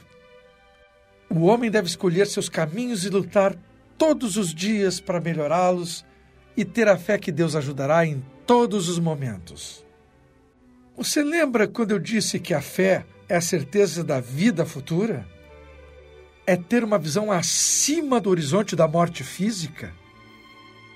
O 1.29 1.43
homem 1.43 1.71
deve 1.71 1.87
escolher 1.87 2.27
seus 2.27 2.49
caminhos 2.49 3.05
e 3.05 3.11
lutar 3.11 3.57
todos 4.03 4.37
os 4.37 4.53
dias 4.53 4.99
para 4.99 5.21
melhorá-los 5.21 6.05
e 6.57 6.65
ter 6.65 6.89
a 6.89 6.97
fé 6.97 7.17
que 7.17 7.31
Deus 7.31 7.55
ajudará 7.55 8.05
em 8.05 8.21
todos 8.45 8.89
os 8.89 8.99
momentos. 8.99 9.87
Você 10.97 11.23
lembra 11.23 11.69
quando 11.69 11.93
eu 11.93 12.01
disse 12.01 12.41
que 12.41 12.53
a 12.53 12.61
fé 12.61 13.07
é 13.29 13.37
a 13.37 13.41
certeza 13.41 14.03
da 14.03 14.19
vida 14.19 14.67
futura? 14.67 15.25
É 16.45 16.57
ter 16.57 16.83
uma 16.83 16.99
visão 16.99 17.31
acima 17.31 18.21
do 18.21 18.29
horizonte 18.29 18.75
da 18.75 18.89
morte 18.89 19.23
física? 19.23 19.95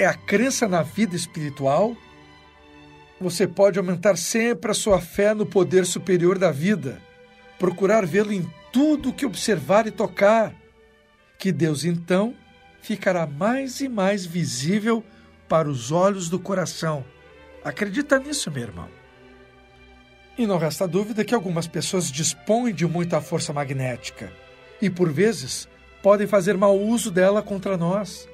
É 0.00 0.06
a 0.06 0.14
crença 0.14 0.66
na 0.66 0.82
vida 0.82 1.14
espiritual? 1.14 1.96
Você 3.20 3.46
pode 3.46 3.78
aumentar 3.78 4.16
sempre 4.16 4.72
a 4.72 4.74
sua 4.74 5.00
fé 5.00 5.32
no 5.32 5.46
poder 5.46 5.86
superior 5.86 6.40
da 6.40 6.50
vida, 6.50 7.00
procurar 7.56 8.04
vê-lo 8.04 8.32
em 8.32 8.44
tudo 8.72 9.12
que 9.12 9.24
observar 9.24 9.86
e 9.86 9.92
tocar, 9.92 10.52
que 11.38 11.52
Deus 11.52 11.84
então 11.84 12.34
ficará 12.86 13.26
mais 13.26 13.80
e 13.80 13.88
mais 13.88 14.24
visível 14.24 15.02
para 15.48 15.68
os 15.68 15.90
olhos 15.90 16.28
do 16.28 16.38
coração. 16.38 17.04
Acredita 17.64 18.16
nisso, 18.16 18.48
meu 18.48 18.62
irmão. 18.62 18.88
E 20.38 20.46
não 20.46 20.56
resta 20.56 20.86
dúvida 20.86 21.24
que 21.24 21.34
algumas 21.34 21.66
pessoas 21.66 22.12
dispõem 22.12 22.72
de 22.72 22.86
muita 22.86 23.20
força 23.20 23.52
magnética 23.52 24.32
e, 24.80 24.88
por 24.88 25.12
vezes, 25.12 25.68
podem 26.00 26.28
fazer 26.28 26.56
mau 26.56 26.78
uso 26.78 27.10
dela 27.10 27.42
contra 27.42 27.76
nós. 27.76 28.28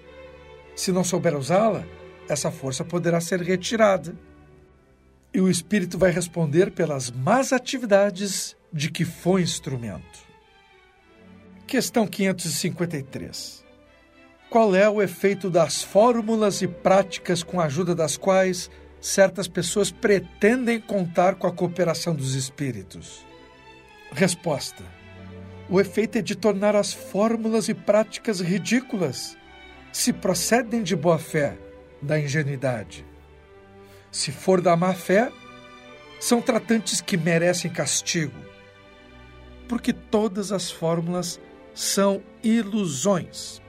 Se 0.76 0.92
não 0.92 1.02
souber 1.02 1.35
usá-la, 1.35 1.87
essa 2.28 2.50
força 2.50 2.85
poderá 2.85 3.23
ser 3.23 3.40
retirada. 3.40 4.14
E 5.32 5.40
o 5.40 5.49
espírito 5.49 5.97
vai 5.97 6.11
responder 6.11 6.73
pelas 6.73 7.11
más 7.11 7.54
atividades 7.54 8.54
de 8.71 8.90
que 8.90 9.06
foi 9.06 9.40
instrumento. 9.40 10.26
Questão 11.66 12.06
553. 12.06 13.62
Qual 14.52 14.75
é 14.76 14.87
o 14.87 15.00
efeito 15.00 15.49
das 15.49 15.82
fórmulas 15.82 16.61
e 16.61 16.68
práticas 16.68 17.42
com 17.42 17.59
a 17.59 17.64
ajuda 17.64 17.94
das 17.94 18.18
quais 18.18 18.71
certas 19.00 19.49
pessoas 19.49 19.90
pretendem 19.90 20.78
contar 20.78 21.37
com 21.37 21.47
a 21.47 21.52
cooperação 21.52 22.14
dos 22.14 22.35
espíritos? 22.35 23.26
Resposta: 24.11 24.85
O 25.71 25.80
efeito 25.80 26.18
é 26.18 26.21
de 26.21 26.37
tornar 26.37 26.76
as 26.76 26.92
fórmulas 26.92 27.71
e 27.71 27.73
práticas 27.73 28.42
ridículas, 28.42 29.38
se 29.90 30.12
procedem 30.12 30.82
de 30.82 30.94
boa 30.94 31.18
fé, 31.18 31.56
da 32.02 32.21
ingenuidade. 32.21 33.06
Se 34.11 34.30
for 34.30 34.61
da 34.61 34.76
má 34.76 34.92
fé, 34.92 35.32
são 36.21 36.42
tratantes 36.42 37.00
que 37.00 37.16
merecem 37.16 37.71
castigo, 37.71 38.38
porque 39.66 39.94
todas 39.94 40.52
as 40.52 40.71
fórmulas 40.71 41.40
são 41.73 42.23
ilusões. 42.44 43.62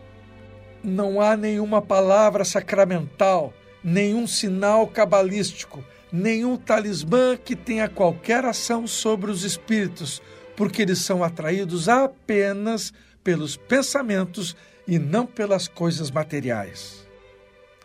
Não 0.83 1.21
há 1.21 1.37
nenhuma 1.37 1.81
palavra 1.81 2.43
sacramental 2.43 3.53
nenhum 3.83 4.25
sinal 4.25 4.87
cabalístico, 4.87 5.83
nenhum 6.11 6.55
talismã 6.55 7.35
que 7.35 7.55
tenha 7.55 7.89
qualquer 7.89 8.45
ação 8.45 8.87
sobre 8.87 9.29
os 9.29 9.43
espíritos, 9.43 10.21
porque 10.55 10.81
eles 10.81 10.99
são 10.99 11.23
atraídos 11.23 11.89
apenas 11.89 12.93
pelos 13.23 13.57
pensamentos 13.57 14.55
e 14.87 14.97
não 14.97 15.25
pelas 15.25 15.67
coisas 15.67 16.09
materiais. 16.09 17.05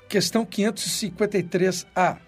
Questão 0.08 0.46
553A. 0.46 2.18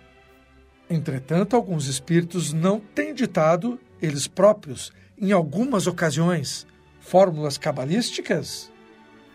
Entretanto, 0.89 1.55
alguns 1.55 1.87
espíritos 1.87 2.53
não 2.53 2.81
têm 2.81 3.15
ditado, 3.15 3.79
eles 4.03 4.27
próprios, 4.27 4.93
em 5.17 5.33
algumas 5.33 5.87
ocasiões, 5.87 6.67
fórmulas 7.01 7.57
cabalísticas? 7.57 8.73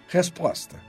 Resposta: 0.07 0.79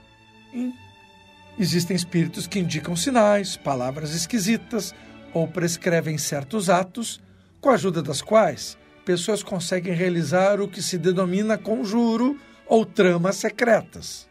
Existem 1.59 1.95
espíritos 1.95 2.47
que 2.47 2.59
indicam 2.59 2.95
sinais, 2.95 3.57
palavras 3.57 4.13
esquisitas 4.13 4.93
ou 5.33 5.47
prescrevem 5.47 6.17
certos 6.17 6.69
atos, 6.69 7.21
com 7.59 7.69
a 7.69 7.73
ajuda 7.73 8.01
das 8.01 8.21
quais 8.21 8.77
pessoas 9.07 9.41
conseguem 9.41 9.93
realizar 9.93 10.59
o 10.59 10.67
que 10.67 10.81
se 10.81 10.97
denomina 10.97 11.57
conjuro 11.57 12.37
ou 12.67 12.85
tramas 12.85 13.37
secretas. 13.37 14.27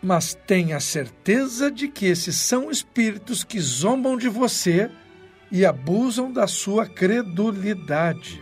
Mas 0.00 0.38
tenha 0.46 0.78
certeza 0.78 1.68
de 1.68 1.88
que 1.88 2.06
esses 2.06 2.36
são 2.36 2.70
espíritos 2.70 3.42
que 3.42 3.58
zombam 3.58 4.16
de 4.16 4.28
você 4.28 4.88
e 5.50 5.66
abusam 5.66 6.32
da 6.32 6.46
sua 6.46 6.86
credulidade. 6.86 8.40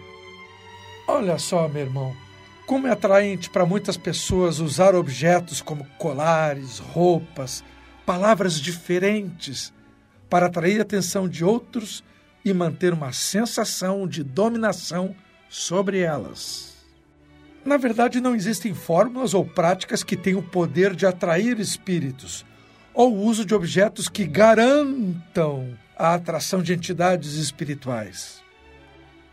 Olha 1.08 1.38
só, 1.38 1.66
meu 1.66 1.84
irmão, 1.84 2.14
como 2.66 2.88
é 2.88 2.90
atraente 2.90 3.48
para 3.48 3.64
muitas 3.64 3.96
pessoas 3.96 4.58
usar 4.58 4.94
objetos 4.94 5.62
como 5.62 5.86
colares, 5.98 6.80
roupas, 6.80 7.62
palavras 8.04 8.60
diferentes 8.60 9.72
para 10.28 10.46
atrair 10.46 10.80
a 10.80 10.82
atenção 10.82 11.28
de 11.28 11.44
outros 11.44 12.02
e 12.44 12.52
manter 12.52 12.92
uma 12.92 13.12
sensação 13.12 14.06
de 14.06 14.24
dominação 14.24 15.14
sobre 15.48 16.00
elas. 16.00 16.76
Na 17.64 17.76
verdade, 17.76 18.20
não 18.20 18.34
existem 18.34 18.74
fórmulas 18.74 19.32
ou 19.32 19.44
práticas 19.44 20.02
que 20.02 20.16
tenham 20.16 20.40
o 20.40 20.42
poder 20.42 20.94
de 20.94 21.06
atrair 21.06 21.58
espíritos, 21.58 22.44
ou 22.92 23.14
o 23.14 23.24
uso 23.24 23.44
de 23.44 23.54
objetos 23.54 24.08
que 24.08 24.24
garantam 24.24 25.76
a 25.96 26.14
atração 26.14 26.62
de 26.62 26.72
entidades 26.72 27.34
espirituais. 27.34 28.42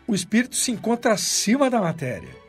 O 0.06 0.14
espírito 0.14 0.56
se 0.56 0.70
encontra 0.70 1.12
acima 1.12 1.70
da 1.70 1.80
matéria. 1.80 2.43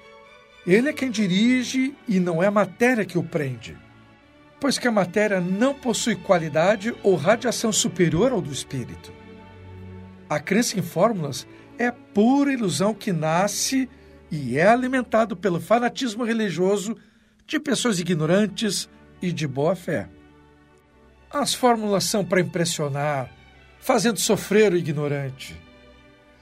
Ele 0.66 0.90
é 0.90 0.94
quem 0.94 1.12
dirige 1.12 1.96
e 2.08 2.20
não 2.20 2.42
é 2.42 2.48
a 2.48 2.52
matéria 2.52 3.06
que 3.06 3.18
o 3.18 3.24
prende 3.24 3.78
pois 4.66 4.80
que 4.80 4.88
a 4.88 4.92
matéria 4.92 5.40
não 5.40 5.76
possui 5.76 6.16
qualidade 6.16 6.92
ou 7.04 7.16
radiação 7.16 7.72
superior 7.72 8.32
ao 8.32 8.42
do 8.42 8.52
espírito. 8.52 9.14
A 10.28 10.40
crença 10.40 10.80
em 10.80 10.82
fórmulas 10.82 11.46
é 11.78 11.92
pura 11.92 12.52
ilusão 12.52 12.92
que 12.92 13.14
nasce 13.14 13.88
e 14.32 14.58
é 14.58 14.68
alimentado 14.68 15.36
pelo 15.36 15.62
fanatismo 15.62 16.24
religioso 16.24 16.98
de 17.46 17.60
pessoas 17.60 18.00
ignorantes 18.00 18.90
e 19.22 19.32
de 19.32 19.48
boa 19.48 19.76
fé. 19.76 20.10
As 21.30 21.54
fórmulas 21.54 22.06
são 22.06 22.26
para 22.26 22.42
impressionar, 22.42 23.30
fazendo 23.80 24.20
sofrer 24.20 24.74
o 24.74 24.78
ignorante. 24.78 25.56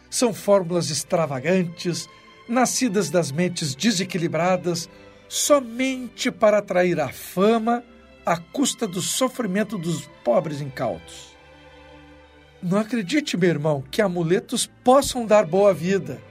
São 0.10 0.34
fórmulas 0.34 0.90
extravagantes, 0.90 2.08
nascidas 2.48 3.10
das 3.10 3.32
mentes 3.32 3.76
desequilibradas, 3.76 4.90
somente 5.28 6.32
para 6.32 6.60
atrair 6.60 7.00
a 7.00 7.10
fama 7.10 7.84
à 8.26 8.38
custa 8.38 8.88
do 8.88 9.02
sofrimento 9.02 9.78
dos 9.78 10.08
pobres 10.24 10.62
incautos. 10.62 11.34
Não 12.62 12.78
acredite, 12.78 13.36
meu 13.36 13.50
irmão, 13.50 13.84
que 13.92 14.02
amuletos 14.02 14.66
possam 14.84 15.26
dar 15.26 15.46
boa 15.46 15.74
vida, 15.74 16.22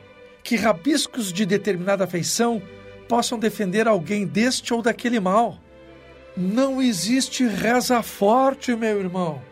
que 0.43 0.57
rabiscos 0.57 1.33
de 1.33 1.45
determinada 1.45 2.07
feição 2.07 2.63
possam 3.09 3.39
defender 3.39 3.87
alguém 3.87 4.27
deste 4.27 4.73
ou 4.73 4.81
daquele 4.81 5.21
mal. 5.21 5.59
Não 6.35 6.81
existe 6.81 7.47
reza 7.47 8.03
forte, 8.03 8.75
meu 8.75 8.99
irmão. 8.99 9.43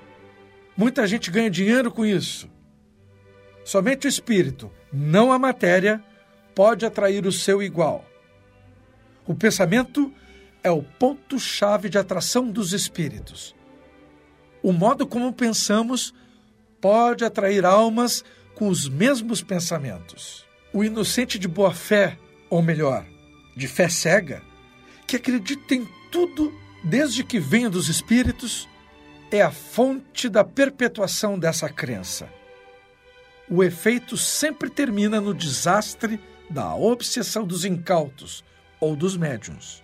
Muita 0.75 1.07
gente 1.07 1.31
ganha 1.31 1.51
dinheiro 1.51 1.91
com 1.91 2.07
isso. 2.07 2.49
Somente 3.63 4.07
o 4.07 4.09
espírito, 4.09 4.71
não 4.91 5.31
a 5.31 5.39
matéria, 5.39 6.03
pode 6.55 6.85
atrair 6.85 7.27
o 7.27 7.33
seu 7.33 7.63
igual. 7.63 8.05
O 9.27 9.35
pensamento 9.35 10.13
é 10.63 10.71
o 10.71 10.83
ponto-chave 10.83 11.89
de 11.89 11.99
atração 11.99 12.51
dos 12.51 12.73
espíritos. 12.73 13.55
O 14.63 14.73
modo 14.73 15.07
como 15.07 15.33
pensamos 15.33 16.13
pode 16.81 17.25
atrair 17.25 17.65
almas 17.65 18.25
com 18.55 18.69
os 18.69 18.89
mesmos 18.89 19.43
pensamentos. 19.43 20.47
O 20.73 20.85
inocente 20.85 21.39
de 21.39 21.49
boa 21.49 21.73
fé, 21.73 22.19
ou 22.49 22.61
melhor, 22.63 23.07
de 23.57 23.67
fé 23.67 23.89
cega, 23.89 24.43
que 25.07 25.17
acredita 25.17 25.75
em 25.75 25.89
tudo 26.11 26.53
desde 26.85 27.25
que 27.25 27.39
venha 27.39 27.71
dos 27.71 27.89
espíritos, 27.89 28.69
é 29.31 29.43
a 29.43 29.51
fonte 29.51 30.29
da 30.29 30.45
perpetuação 30.45 31.39
dessa 31.39 31.69
crença. 31.69 32.29
O 33.49 33.65
efeito 33.65 34.17
sempre 34.17 34.71
termina 34.71 35.21
no 35.21 35.35
desastre 35.35 36.21
da 36.51 36.75
obsessão 36.75 37.47
dos 37.47 37.65
incautos 37.65 38.45
ou 38.81 38.97
dos 38.97 39.17
médiums. 39.17 39.83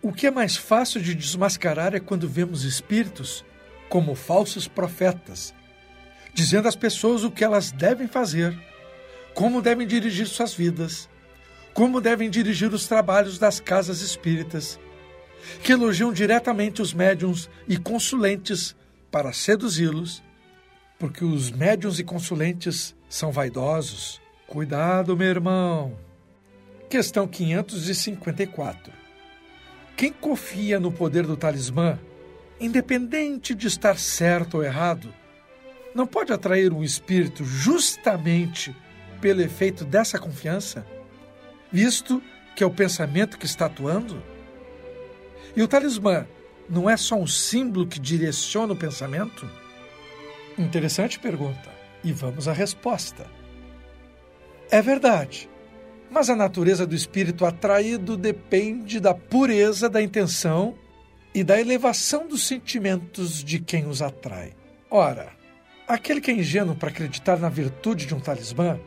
O 0.00 0.12
que 0.12 0.26
é 0.26 0.30
mais 0.30 0.56
fácil 0.56 1.02
de 1.02 1.14
desmascarar 1.14 1.94
é 1.94 2.00
quando 2.00 2.28
vemos 2.28 2.64
espíritos 2.64 3.44
como 3.88 4.14
falsos 4.14 4.66
profetas, 4.66 5.54
dizendo 6.32 6.68
às 6.68 6.76
pessoas 6.76 7.24
o 7.24 7.30
que 7.30 7.44
elas 7.44 7.70
devem 7.70 8.06
fazer, 8.06 8.56
como 9.34 9.60
devem 9.60 9.86
dirigir 9.86 10.26
suas 10.26 10.54
vidas, 10.54 11.08
como 11.74 12.00
devem 12.00 12.30
dirigir 12.30 12.72
os 12.72 12.88
trabalhos 12.88 13.38
das 13.38 13.60
casas 13.60 14.00
espíritas, 14.00 14.78
que 15.62 15.72
elogiam 15.72 16.12
diretamente 16.12 16.80
os 16.80 16.94
médiums 16.94 17.50
e 17.68 17.76
consulentes 17.76 18.74
para 19.10 19.32
seduzi-los, 19.32 20.22
porque 20.98 21.24
os 21.24 21.50
médiums 21.50 21.98
e 21.98 22.04
consulentes 22.04 22.94
são 23.08 23.30
vaidosos. 23.30 24.20
Cuidado, 24.46 25.16
meu 25.16 25.26
irmão. 25.26 25.98
Questão 26.88 27.26
554. 27.26 28.92
Quem 29.96 30.12
confia 30.12 30.78
no 30.78 30.92
poder 30.92 31.26
do 31.26 31.36
talismã, 31.36 31.98
independente 32.60 33.56
de 33.56 33.66
estar 33.66 33.98
certo 33.98 34.58
ou 34.58 34.62
errado, 34.62 35.12
não 35.92 36.06
pode 36.06 36.32
atrair 36.32 36.72
um 36.72 36.84
espírito 36.84 37.44
justamente 37.44 38.74
pelo 39.20 39.42
efeito 39.42 39.84
dessa 39.84 40.16
confiança, 40.16 40.86
visto 41.72 42.22
que 42.54 42.62
é 42.62 42.66
o 42.66 42.70
pensamento 42.70 43.38
que 43.38 43.46
está 43.46 43.66
atuando? 43.66 44.22
E 45.56 45.62
o 45.62 45.66
talismã 45.66 46.24
não 46.68 46.88
é 46.88 46.96
só 46.96 47.16
um 47.16 47.26
símbolo 47.26 47.84
que 47.84 47.98
direciona 47.98 48.74
o 48.74 48.76
pensamento? 48.76 49.50
Interessante 50.56 51.18
pergunta. 51.18 51.68
E 52.04 52.12
vamos 52.12 52.46
à 52.46 52.52
resposta. 52.52 53.26
É 54.70 54.82
verdade, 54.82 55.48
mas 56.10 56.28
a 56.28 56.36
natureza 56.36 56.86
do 56.86 56.94
espírito 56.94 57.44
atraído 57.44 58.16
depende 58.16 58.98
da 58.98 59.14
pureza 59.14 59.88
da 59.88 60.02
intenção 60.02 60.74
e 61.34 61.44
da 61.44 61.60
elevação 61.60 62.26
dos 62.26 62.46
sentimentos 62.46 63.44
de 63.44 63.60
quem 63.60 63.86
os 63.86 64.02
atrai. 64.02 64.54
Ora, 64.90 65.28
aquele 65.86 66.20
que 66.20 66.30
é 66.30 66.34
ingênuo 66.34 66.74
para 66.74 66.88
acreditar 66.88 67.38
na 67.38 67.48
virtude 67.48 68.06
de 68.06 68.14
um 68.14 68.20
talismã 68.20 68.80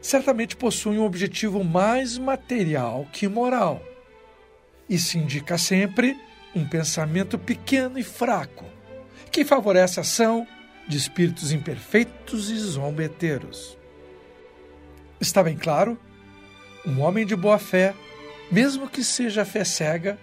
certamente 0.00 0.56
possui 0.56 0.98
um 0.98 1.04
objetivo 1.04 1.62
mais 1.62 2.18
material 2.18 3.06
que 3.12 3.28
moral 3.28 3.80
e 4.88 4.98
se 4.98 5.16
indica 5.16 5.56
sempre 5.56 6.16
um 6.54 6.66
pensamento 6.68 7.38
pequeno 7.38 7.98
e 7.98 8.02
fraco, 8.02 8.64
que 9.30 9.44
favorece 9.44 9.98
a 9.98 10.02
ação 10.02 10.46
de 10.86 10.98
espíritos 10.98 11.52
imperfeitos 11.52 12.50
e 12.50 12.58
zombeteiros. 12.58 13.78
Está 15.22 15.40
bem 15.40 15.56
claro? 15.56 15.96
Um 16.84 17.00
homem 17.00 17.24
de 17.24 17.36
boa 17.36 17.56
fé, 17.56 17.94
mesmo 18.50 18.88
que 18.88 19.04
seja 19.04 19.44
fé 19.44 19.62
cega, 19.62 20.18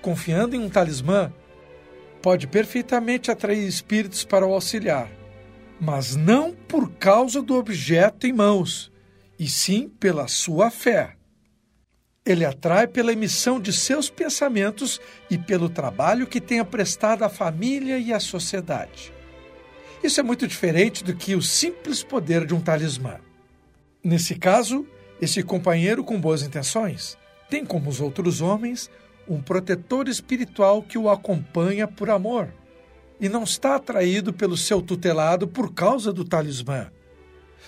confiando 0.00 0.54
em 0.54 0.60
um 0.60 0.70
talismã, 0.70 1.32
pode 2.22 2.46
perfeitamente 2.46 3.28
atrair 3.28 3.66
espíritos 3.66 4.24
para 4.24 4.46
o 4.46 4.54
auxiliar, 4.54 5.10
mas 5.80 6.14
não 6.14 6.52
por 6.54 6.92
causa 6.92 7.42
do 7.42 7.56
objeto 7.56 8.24
em 8.24 8.32
mãos, 8.32 8.92
e 9.36 9.48
sim 9.48 9.88
pela 9.88 10.28
sua 10.28 10.70
fé. 10.70 11.16
Ele 12.24 12.44
atrai 12.44 12.86
pela 12.86 13.12
emissão 13.12 13.58
de 13.58 13.72
seus 13.72 14.08
pensamentos 14.08 15.00
e 15.28 15.36
pelo 15.36 15.68
trabalho 15.68 16.24
que 16.24 16.40
tenha 16.40 16.64
prestado 16.64 17.24
à 17.24 17.28
família 17.28 17.98
e 17.98 18.12
à 18.12 18.20
sociedade. 18.20 19.12
Isso 20.04 20.20
é 20.20 20.22
muito 20.22 20.46
diferente 20.46 21.02
do 21.02 21.16
que 21.16 21.34
o 21.34 21.42
simples 21.42 22.04
poder 22.04 22.46
de 22.46 22.54
um 22.54 22.60
talismã. 22.60 23.18
Nesse 24.02 24.34
caso, 24.34 24.86
esse 25.20 25.42
companheiro 25.42 26.02
com 26.02 26.18
boas 26.18 26.42
intenções 26.42 27.18
tem, 27.50 27.66
como 27.66 27.90
os 27.90 28.00
outros 28.00 28.40
homens, 28.40 28.88
um 29.28 29.42
protetor 29.42 30.08
espiritual 30.08 30.82
que 30.82 30.96
o 30.96 31.10
acompanha 31.10 31.86
por 31.86 32.08
amor 32.08 32.48
e 33.20 33.28
não 33.28 33.42
está 33.42 33.74
atraído 33.74 34.32
pelo 34.32 34.56
seu 34.56 34.80
tutelado 34.80 35.46
por 35.46 35.74
causa 35.74 36.12
do 36.12 36.24
talismã, 36.24 36.90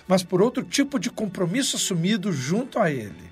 mas 0.09 0.23
por 0.23 0.41
outro 0.41 0.65
tipo 0.65 0.99
de 0.99 1.11
compromisso 1.11 1.77
assumido 1.77 2.33
junto 2.33 2.79
a 2.79 2.91
ele. 2.91 3.31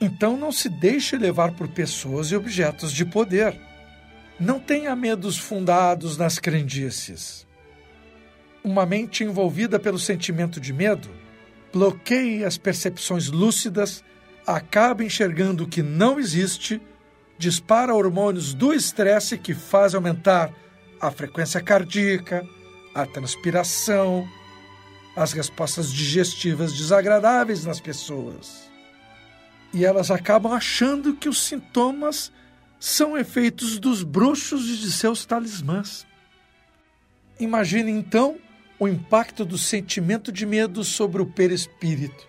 Então 0.00 0.36
não 0.36 0.52
se 0.52 0.68
deixe 0.68 1.18
levar 1.18 1.52
por 1.52 1.68
pessoas 1.68 2.30
e 2.30 2.36
objetos 2.36 2.92
de 2.92 3.04
poder. 3.04 3.58
Não 4.38 4.60
tenha 4.60 4.94
medos 4.94 5.36
fundados 5.36 6.16
nas 6.16 6.38
crendices. 6.38 7.46
Uma 8.62 8.86
mente 8.86 9.24
envolvida 9.24 9.78
pelo 9.78 9.98
sentimento 9.98 10.60
de 10.60 10.72
medo 10.72 11.10
bloqueia 11.72 12.46
as 12.46 12.58
percepções 12.58 13.28
lúcidas, 13.28 14.04
acaba 14.46 15.04
enxergando 15.04 15.64
o 15.64 15.68
que 15.68 15.82
não 15.82 16.18
existe, 16.18 16.80
dispara 17.38 17.94
hormônios 17.94 18.52
do 18.52 18.72
estresse 18.72 19.38
que 19.38 19.54
faz 19.54 19.94
aumentar 19.94 20.52
a 21.00 21.10
frequência 21.10 21.60
cardíaca, 21.60 22.46
a 22.94 23.06
transpiração, 23.06 24.28
as 25.16 25.32
respostas 25.32 25.92
digestivas 25.92 26.72
desagradáveis 26.72 27.64
nas 27.64 27.80
pessoas 27.80 28.70
e 29.72 29.84
elas 29.84 30.10
acabam 30.10 30.52
achando 30.52 31.14
que 31.14 31.28
os 31.28 31.40
sintomas 31.40 32.32
são 32.78 33.16
efeitos 33.16 33.78
dos 33.78 34.02
bruxos 34.02 34.68
e 34.68 34.76
de 34.76 34.90
seus 34.90 35.24
talismãs. 35.24 36.06
Imagine 37.38 37.90
então 37.90 38.36
o 38.80 38.88
impacto 38.88 39.44
do 39.44 39.58
sentimento 39.58 40.32
de 40.32 40.46
medo 40.46 40.82
sobre 40.82 41.20
o 41.20 41.26
perispírito, 41.26 42.26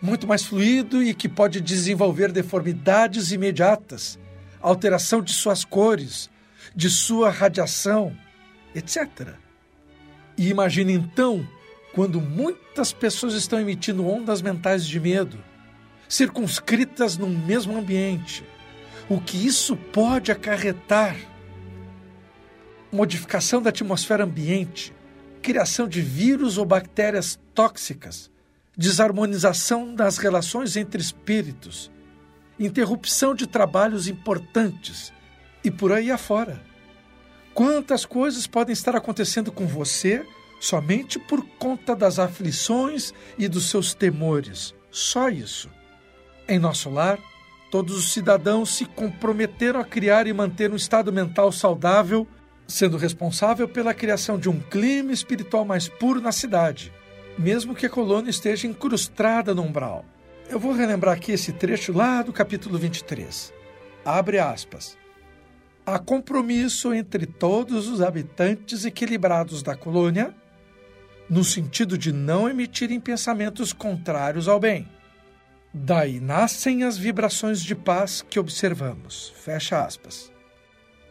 muito 0.00 0.24
mais 0.24 0.44
fluido 0.44 1.02
e 1.02 1.12
que 1.12 1.28
pode 1.28 1.60
desenvolver 1.60 2.30
deformidades 2.30 3.32
imediatas, 3.32 4.16
alteração 4.62 5.20
de 5.20 5.32
suas 5.32 5.64
cores, 5.64 6.30
de 6.76 6.88
sua 6.88 7.28
radiação, 7.28 8.16
etc. 8.72 9.34
E 10.38 10.48
imagine 10.48 10.92
então 10.92 11.46
quando 11.92 12.20
muitas 12.20 12.92
pessoas 12.92 13.34
estão 13.34 13.58
emitindo 13.58 14.06
ondas 14.06 14.40
mentais 14.40 14.86
de 14.86 15.00
medo 15.00 15.38
circunscritas 16.08 17.18
num 17.18 17.28
mesmo 17.28 17.76
ambiente. 17.76 18.44
O 19.08 19.20
que 19.20 19.44
isso 19.44 19.74
pode 19.76 20.30
acarretar? 20.30 21.16
Modificação 22.92 23.60
da 23.60 23.70
atmosfera 23.70 24.22
ambiente, 24.22 24.92
criação 25.44 25.86
de 25.86 26.00
vírus 26.00 26.56
ou 26.56 26.64
bactérias 26.64 27.38
tóxicas, 27.54 28.30
desarmonização 28.74 29.94
das 29.94 30.16
relações 30.16 30.74
entre 30.74 31.02
espíritos, 31.02 31.92
interrupção 32.58 33.34
de 33.34 33.46
trabalhos 33.46 34.08
importantes 34.08 35.12
e 35.62 35.70
por 35.70 35.92
aí 35.92 36.10
afora. 36.10 36.62
Quantas 37.52 38.06
coisas 38.06 38.46
podem 38.46 38.72
estar 38.72 38.96
acontecendo 38.96 39.52
com 39.52 39.66
você 39.66 40.24
somente 40.58 41.18
por 41.18 41.44
conta 41.58 41.94
das 41.94 42.18
aflições 42.18 43.12
e 43.36 43.46
dos 43.46 43.68
seus 43.68 43.92
temores? 43.92 44.74
Só 44.90 45.28
isso. 45.28 45.68
Em 46.48 46.58
nosso 46.58 46.88
lar, 46.88 47.18
todos 47.70 47.98
os 47.98 48.14
cidadãos 48.14 48.70
se 48.70 48.86
comprometeram 48.86 49.78
a 49.78 49.84
criar 49.84 50.26
e 50.26 50.32
manter 50.32 50.72
um 50.72 50.76
estado 50.76 51.12
mental 51.12 51.52
saudável, 51.52 52.26
sendo 52.66 52.96
responsável 52.96 53.68
pela 53.68 53.94
criação 53.94 54.38
de 54.38 54.48
um 54.48 54.58
clima 54.58 55.12
espiritual 55.12 55.64
mais 55.64 55.88
puro 55.88 56.20
na 56.20 56.32
cidade, 56.32 56.92
mesmo 57.38 57.74
que 57.74 57.86
a 57.86 57.90
colônia 57.90 58.30
esteja 58.30 58.66
incrustada 58.66 59.54
no 59.54 59.62
umbral. 59.62 60.04
Eu 60.48 60.58
vou 60.58 60.72
relembrar 60.72 61.14
aqui 61.14 61.32
esse 61.32 61.52
trecho 61.52 61.92
lá 61.92 62.22
do 62.22 62.32
capítulo 62.32 62.78
23. 62.78 63.52
Abre 64.04 64.38
aspas. 64.38 64.96
Há 65.86 65.98
compromisso 65.98 66.92
entre 66.94 67.26
todos 67.26 67.88
os 67.88 68.00
habitantes 68.00 68.84
equilibrados 68.84 69.62
da 69.62 69.74
colônia, 69.74 70.34
no 71.28 71.42
sentido 71.42 71.96
de 71.96 72.12
não 72.12 72.48
emitirem 72.48 73.00
pensamentos 73.00 73.72
contrários 73.72 74.48
ao 74.48 74.60
bem 74.60 74.88
Daí 75.76 76.20
nascem 76.20 76.84
as 76.84 76.96
vibrações 76.96 77.60
de 77.60 77.74
paz 77.74 78.22
que 78.22 78.38
observamos. 78.38 79.34
Fecha 79.36 79.84
aspas. 79.84 80.30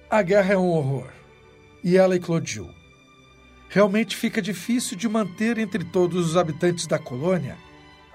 A 0.09 0.21
guerra 0.21 0.53
é 0.53 0.57
um 0.57 0.69
horror. 0.69 1.09
E 1.83 1.97
ela 1.97 2.15
eclodiu. 2.15 2.69
Realmente 3.69 4.15
fica 4.15 4.41
difícil 4.41 4.95
de 4.95 5.09
manter 5.09 5.57
entre 5.57 5.83
todos 5.83 6.27
os 6.27 6.37
habitantes 6.37 6.87
da 6.87 6.99
colônia 6.99 7.57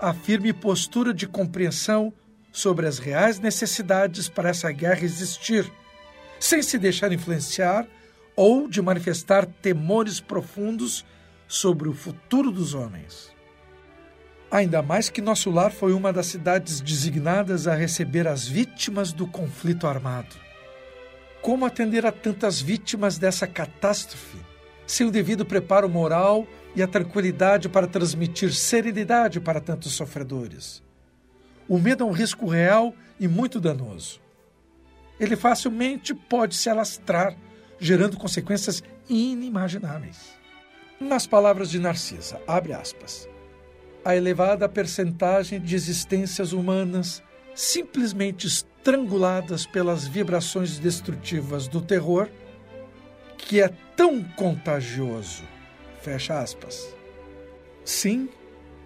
a 0.01 0.15
firme 0.15 0.53
postura 0.53 1.13
de 1.13 1.27
compreensão 1.27 2.13
sobre 2.53 2.87
as 2.87 2.99
reais 2.99 3.41
necessidades 3.41 4.29
para 4.29 4.49
essa 4.49 4.71
guerra 4.71 5.03
existir, 5.03 5.71
sem 6.39 6.63
se 6.63 6.79
deixar 6.79 7.13
influenciar 7.13 7.87
ou 8.37 8.69
de 8.69 8.81
manifestar 8.81 9.45
temores 9.45 10.21
profundos 10.21 11.05
sobre 11.49 11.89
o 11.89 11.95
futuro 11.95 12.53
dos 12.53 12.75
homens. 12.75 13.33
Ainda 14.51 14.81
mais 14.81 15.11
que 15.11 15.21
nosso 15.21 15.51
lar 15.51 15.73
foi 15.73 15.93
uma 15.93 16.13
das 16.13 16.27
cidades 16.27 16.81
designadas 16.81 17.67
a 17.67 17.75
receber 17.75 18.27
as 18.29 18.47
vítimas 18.47 19.13
do 19.13 19.27
conflito 19.27 19.87
armado. 19.87 20.37
Como 21.49 21.65
atender 21.65 22.05
a 22.05 22.13
tantas 22.13 22.61
vítimas 22.61 23.17
dessa 23.17 23.47
catástrofe 23.47 24.37
sem 24.87 25.07
o 25.07 25.11
devido 25.11 25.47
preparo 25.47 25.89
moral 25.89 26.47
e 26.77 26.83
a 26.83 26.87
tranquilidade 26.87 27.71
para 27.71 27.87
transmitir 27.87 28.53
serenidade 28.53 29.41
para 29.41 29.59
tantos 29.59 29.93
sofredores? 29.93 30.83
o 31.67 31.79
medo 31.79 32.05
é 32.05 32.07
um 32.07 32.13
risco 32.13 32.47
real 32.47 32.95
e 33.19 33.27
muito 33.27 33.59
danoso. 33.59 34.21
Ele 35.19 35.37
facilmente 35.37 36.13
pode 36.13 36.55
se 36.55 36.69
alastrar, 36.69 37.35
gerando 37.81 38.19
consequências 38.19 38.83
inimagináveis. 39.09 40.39
Nas 41.01 41.27
palavras 41.27 41.71
de 41.71 41.79
Narcisa, 41.79 42.43
abre 42.47 42.75
aspas, 42.75 43.27
a 44.05 44.15
elevada 44.15 44.69
percentagem 44.69 45.59
de 45.59 45.75
existências 45.75 46.53
humanas 46.53 47.23
simplesmente 47.55 48.47
estranguladas 48.79 49.67
pelas 49.67 50.07
vibrações 50.07 50.79
destrutivas 50.79 51.67
do 51.67 51.83
terror, 51.83 52.29
que 53.37 53.61
é 53.61 53.69
tão 53.97 54.23
contagioso. 54.23 55.43
Fecha 56.01 56.39
aspas. 56.39 56.95
Sim, 57.85 58.29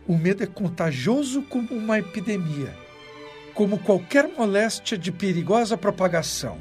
o 0.07 0.16
medo 0.16 0.42
é 0.42 0.46
contagioso 0.46 1.42
como 1.42 1.72
uma 1.72 1.98
epidemia, 1.98 2.74
como 3.55 3.78
qualquer 3.78 4.26
moléstia 4.28 4.96
de 4.96 5.12
perigosa 5.12 5.76
propagação. 5.76 6.59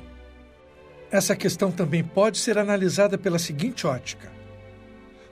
Essa 1.10 1.36
questão 1.36 1.72
também 1.72 2.04
pode 2.04 2.38
ser 2.38 2.58
analisada 2.58 3.18
pela 3.18 3.40
seguinte 3.40 3.88
ótica: 3.88 4.32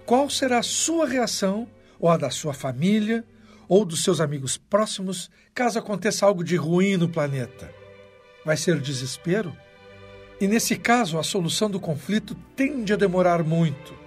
qual 0.05 0.29
será 0.29 0.59
a 0.59 0.63
sua 0.63 1.05
reação, 1.05 1.67
ou 1.99 2.09
a 2.09 2.17
da 2.17 2.29
sua 2.29 2.53
família, 2.53 3.23
ou 3.67 3.85
dos 3.85 4.03
seus 4.03 4.19
amigos 4.19 4.57
próximos, 4.57 5.29
caso 5.53 5.77
aconteça 5.77 6.25
algo 6.25 6.43
de 6.43 6.55
ruim 6.55 6.97
no 6.97 7.09
planeta? 7.09 7.78
Vai 8.45 8.57
ser 8.57 8.79
desespero? 8.79 9.55
E 10.39 10.47
nesse 10.47 10.75
caso, 10.75 11.19
a 11.19 11.23
solução 11.23 11.69
do 11.69 11.79
conflito 11.79 12.35
tende 12.55 12.93
a 12.93 12.97
demorar 12.97 13.43
muito 13.43 13.99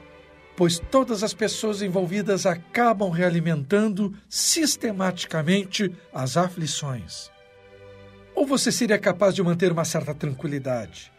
pois 0.57 0.79
todas 0.79 1.23
as 1.23 1.33
pessoas 1.33 1.83
envolvidas 1.83 2.47
acabam 2.47 3.11
realimentando 3.11 4.15
sistematicamente 4.29 5.93
as 6.13 6.37
aflições. 6.37 7.31
Ou 8.35 8.47
você 8.47 8.71
seria 8.73 8.99
capaz 8.99 9.35
de 9.35 9.43
manter 9.43 9.73
uma 9.73 9.85
certa 9.85 10.15
tranquilidade, 10.15 11.13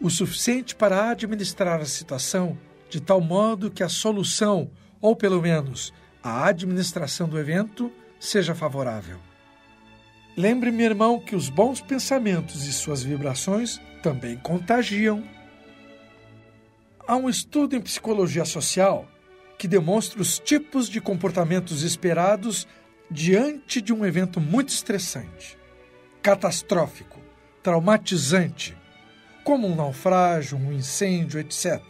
o 0.00 0.10
suficiente 0.10 0.74
para 0.74 1.10
administrar 1.10 1.80
a 1.80 1.86
situação 1.86 2.58
de 2.88 3.00
tal 3.00 3.20
modo 3.20 3.70
que 3.70 3.82
a 3.82 3.88
solução, 3.88 4.70
ou 5.00 5.14
pelo 5.14 5.40
menos 5.40 5.92
a 6.22 6.46
administração 6.46 7.28
do 7.28 7.38
evento, 7.38 7.92
seja 8.18 8.54
favorável. 8.54 9.29
Lembre, 10.36 10.70
meu 10.70 10.86
irmão, 10.86 11.20
que 11.20 11.36
os 11.36 11.48
bons 11.48 11.80
pensamentos 11.80 12.66
e 12.66 12.72
suas 12.72 13.02
vibrações 13.02 13.80
também 14.02 14.36
contagiam 14.36 15.22
Há 17.10 17.16
um 17.16 17.28
estudo 17.28 17.74
em 17.74 17.80
psicologia 17.80 18.44
social 18.44 19.04
que 19.58 19.66
demonstra 19.66 20.22
os 20.22 20.38
tipos 20.38 20.88
de 20.88 21.00
comportamentos 21.00 21.82
esperados 21.82 22.68
diante 23.10 23.80
de 23.80 23.92
um 23.92 24.06
evento 24.06 24.40
muito 24.40 24.68
estressante, 24.68 25.58
catastrófico, 26.22 27.20
traumatizante, 27.64 28.76
como 29.42 29.66
um 29.66 29.74
naufrágio, 29.74 30.56
um 30.56 30.72
incêndio, 30.72 31.40
etc. 31.40 31.80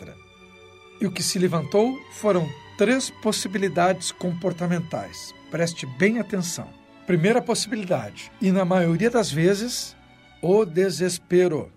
E 1.02 1.06
o 1.06 1.12
que 1.12 1.22
se 1.22 1.38
levantou 1.38 1.94
foram 2.14 2.48
três 2.78 3.10
possibilidades 3.22 4.10
comportamentais. 4.10 5.34
Preste 5.50 5.84
bem 5.98 6.18
atenção. 6.18 6.79
Primeira 7.10 7.42
possibilidade, 7.42 8.30
e 8.40 8.52
na 8.52 8.64
maioria 8.64 9.10
das 9.10 9.32
vezes, 9.32 9.96
o 10.40 10.64
desespero. 10.64 11.68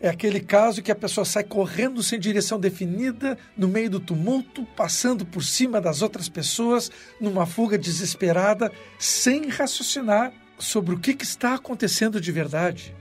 É 0.00 0.08
aquele 0.08 0.38
caso 0.38 0.84
que 0.84 0.92
a 0.92 0.94
pessoa 0.94 1.24
sai 1.24 1.42
correndo 1.42 2.00
sem 2.00 2.20
direção 2.20 2.60
definida, 2.60 3.36
no 3.56 3.66
meio 3.66 3.90
do 3.90 3.98
tumulto, 3.98 4.64
passando 4.76 5.26
por 5.26 5.42
cima 5.42 5.80
das 5.80 6.00
outras 6.00 6.28
pessoas, 6.28 6.92
numa 7.20 7.44
fuga 7.44 7.76
desesperada, 7.76 8.70
sem 9.00 9.48
raciocinar 9.48 10.32
sobre 10.60 10.94
o 10.94 11.00
que, 11.00 11.16
está 11.20 11.54
acontecendo 11.54 12.20
de 12.20 12.30
verdade. 12.30 12.94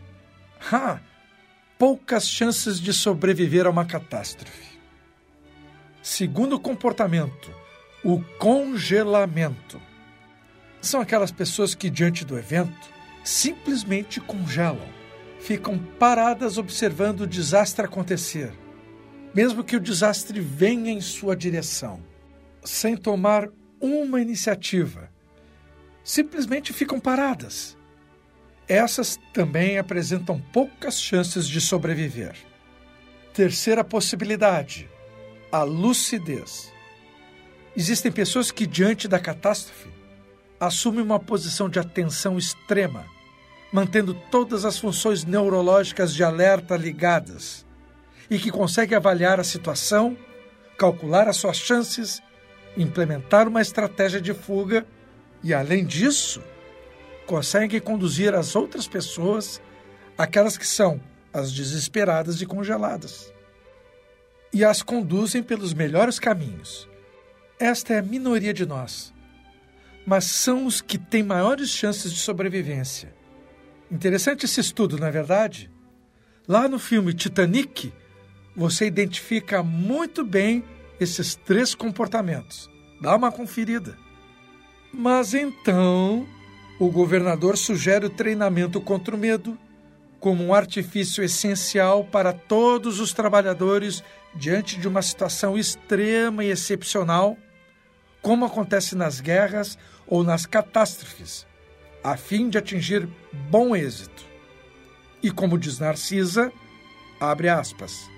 Ha! 0.72 1.00
Poucas 1.78 2.28
chances 2.28 2.80
de 2.80 2.92
sobreviver 2.92 3.68
a 3.68 3.70
uma 3.70 3.86
catástrofe. 3.86 4.80
Segundo 6.02 6.60
comportamento, 6.60 7.52
o 8.04 8.20
congelamento. 8.40 9.80
São 10.84 11.00
aquelas 11.00 11.32
pessoas 11.32 11.74
que, 11.74 11.90
diante 11.90 12.26
do 12.26 12.38
evento, 12.38 12.92
simplesmente 13.24 14.20
congelam 14.20 14.86
ficam 15.40 15.78
paradas 15.78 16.58
observando 16.58 17.22
o 17.22 17.28
desastre 17.28 17.86
acontecer, 17.86 18.52
mesmo 19.34 19.64
que 19.64 19.78
o 19.78 19.80
desastre 19.80 20.42
venha 20.42 20.92
em 20.92 21.00
sua 21.00 21.38
direção, 21.38 22.04
sem 22.66 22.98
tomar 22.98 23.48
uma 23.80 24.20
iniciativa. 24.20 25.10
Simplesmente 26.04 26.74
ficam 26.74 27.00
paradas. 27.00 27.78
Essas 28.68 29.18
também 29.34 29.78
apresentam 29.78 30.38
poucas 30.52 31.00
chances 31.00 31.48
de 31.48 31.62
sobreviver. 31.62 32.36
Terceira 33.34 33.86
possibilidade: 33.86 34.90
a 35.50 35.64
lucidez. 35.64 36.74
Existem 37.74 38.12
pessoas 38.12 38.52
que, 38.52 38.68
diante 38.68 39.08
da 39.08 39.18
catástrofe, 39.18 40.03
assumem 40.66 41.04
uma 41.04 41.20
posição 41.20 41.70
de 41.70 41.80
atenção 41.80 42.38
extrema 42.38 43.06
mantendo 43.74 44.14
todas 44.14 44.66
as 44.66 44.78
funções 44.78 45.26
neurológicas 45.26 46.14
de 46.14 46.24
alerta 46.24 46.78
ligadas 46.78 47.66
e 48.30 48.38
que 48.38 48.52
consegue 48.52 48.94
avaliar 48.94 49.40
a 49.40 49.44
situação, 49.44 50.16
calcular 50.78 51.28
as 51.28 51.38
suas 51.38 51.58
chances, 51.58 52.22
implementar 52.78 53.48
uma 53.48 53.62
estratégia 53.64 54.22
de 54.22 54.32
fuga 54.32 54.86
e, 55.44 55.56
além 55.56 55.84
disso, 55.84 56.44
consegue 57.26 57.80
conduzir 57.80 58.36
as 58.36 58.56
outras 58.56 58.88
pessoas, 58.88 59.60
aquelas 60.16 60.56
que 60.56 60.68
são 60.68 61.02
as 61.34 61.52
desesperadas 61.52 62.44
e 62.44 62.46
congeladas, 62.46 63.34
e 64.54 64.64
as 64.64 64.84
conduzem 64.84 65.42
pelos 65.42 65.74
melhores 65.74 66.20
caminhos. 66.20 66.88
Esta 67.60 67.96
é 67.96 68.00
a 68.00 68.04
minoria 68.04 68.54
de 68.54 68.68
nós, 68.68 69.13
mas 70.06 70.26
são 70.26 70.66
os 70.66 70.82
que 70.82 70.98
têm 70.98 71.24
maiores 71.24 71.70
chances 71.70 72.12
de 72.12 72.20
sobrevivência 72.20 73.14
Interessante 73.94 74.46
esse 74.46 74.60
estudo, 74.60 74.98
não 74.98 75.06
é 75.06 75.12
verdade? 75.12 75.70
Lá 76.48 76.68
no 76.68 76.80
filme 76.80 77.14
Titanic, 77.14 77.94
você 78.56 78.88
identifica 78.88 79.62
muito 79.62 80.26
bem 80.26 80.64
esses 81.00 81.36
três 81.36 81.76
comportamentos. 81.76 82.68
Dá 83.00 83.16
uma 83.16 83.32
conferida. 83.32 83.96
Mas 84.92 85.36
então, 85.36 86.28
o 86.80 86.90
governador 86.90 87.56
sugere 87.56 88.08
o 88.08 88.10
treinamento 88.10 88.82
contra 88.82 89.16
o 89.16 89.18
medo 89.18 89.56
como 90.20 90.44
um 90.44 90.56
artifício 90.56 91.24
essencial 91.24 92.04
para 92.04 92.34
todos 92.34 93.00
os 93.00 93.14
trabalhadores 93.14 94.04
diante 94.34 94.80
de 94.80 94.88
uma 94.88 95.04
situação 95.04 95.56
extrema 95.56 96.44
e 96.44 96.50
excepcional, 96.50 97.38
como 98.24 98.46
acontece 98.46 98.96
nas 98.96 99.20
guerras 99.20 99.78
ou 100.08 100.24
nas 100.24 100.48
catástrofes 100.48 101.46
a 102.04 102.18
fim 102.18 102.50
de 102.50 102.58
atingir 102.58 103.08
bom 103.50 103.76
êxito. 103.76 104.26
E 105.22 105.30
como 105.30 105.58
diz 105.58 105.80
Narcisa, 105.80 106.52
abre 107.20 107.48
aspas, 107.48 108.10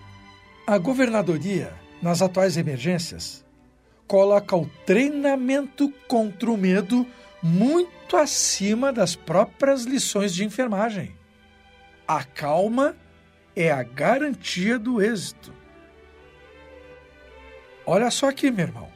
a 0.66 0.78
governadoria, 0.78 1.74
nas 2.02 2.22
atuais 2.22 2.58
emergências, 2.58 3.46
coloca 4.08 4.56
o 4.56 4.68
treinamento 4.86 5.92
contra 6.08 6.50
o 6.50 6.58
medo 6.58 7.06
muito 7.42 8.18
acima 8.18 8.92
das 8.92 9.16
próprias 9.16 9.84
lições 9.84 10.34
de 10.34 10.44
enfermagem. 10.44 11.16
A 12.08 12.24
calma 12.24 12.96
é 13.56 13.72
a 13.72 13.84
garantia 13.84 14.80
do 14.80 15.02
êxito. 15.02 15.54
Olha 17.86 18.10
só 18.10 18.30
aqui, 18.30 18.50
meu 18.50 18.66
irmão. 18.66 18.95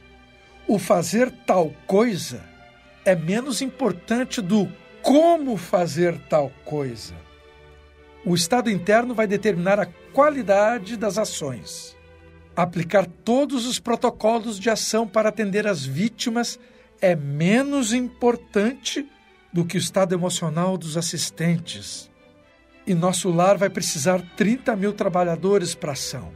O 0.69 0.77
fazer 0.77 1.31
tal 1.47 1.73
coisa 1.87 2.43
é 3.03 3.15
menos 3.15 3.59
importante 3.59 4.39
do 4.39 4.71
como 5.01 5.57
fazer 5.57 6.15
tal 6.29 6.51
coisa. 6.63 7.15
O 8.23 8.35
estado 8.35 8.69
interno 8.69 9.15
vai 9.15 9.25
determinar 9.25 9.79
a 9.79 9.87
qualidade 10.13 10.95
das 10.95 11.17
ações. 11.17 11.97
Aplicar 12.55 13.07
todos 13.07 13.65
os 13.65 13.79
protocolos 13.79 14.59
de 14.59 14.69
ação 14.69 15.07
para 15.07 15.29
atender 15.29 15.65
as 15.65 15.83
vítimas 15.83 16.59
é 17.01 17.15
menos 17.15 17.91
importante 17.91 19.09
do 19.51 19.65
que 19.65 19.75
o 19.75 19.79
estado 19.79 20.13
emocional 20.13 20.77
dos 20.77 20.97
assistentes. 20.97 22.11
E 22.85 22.93
nosso 22.93 23.31
lar 23.31 23.57
vai 23.57 23.71
precisar 23.71 24.21
30 24.37 24.75
mil 24.75 24.93
trabalhadores 24.93 25.73
para 25.73 25.93
ação. 25.93 26.31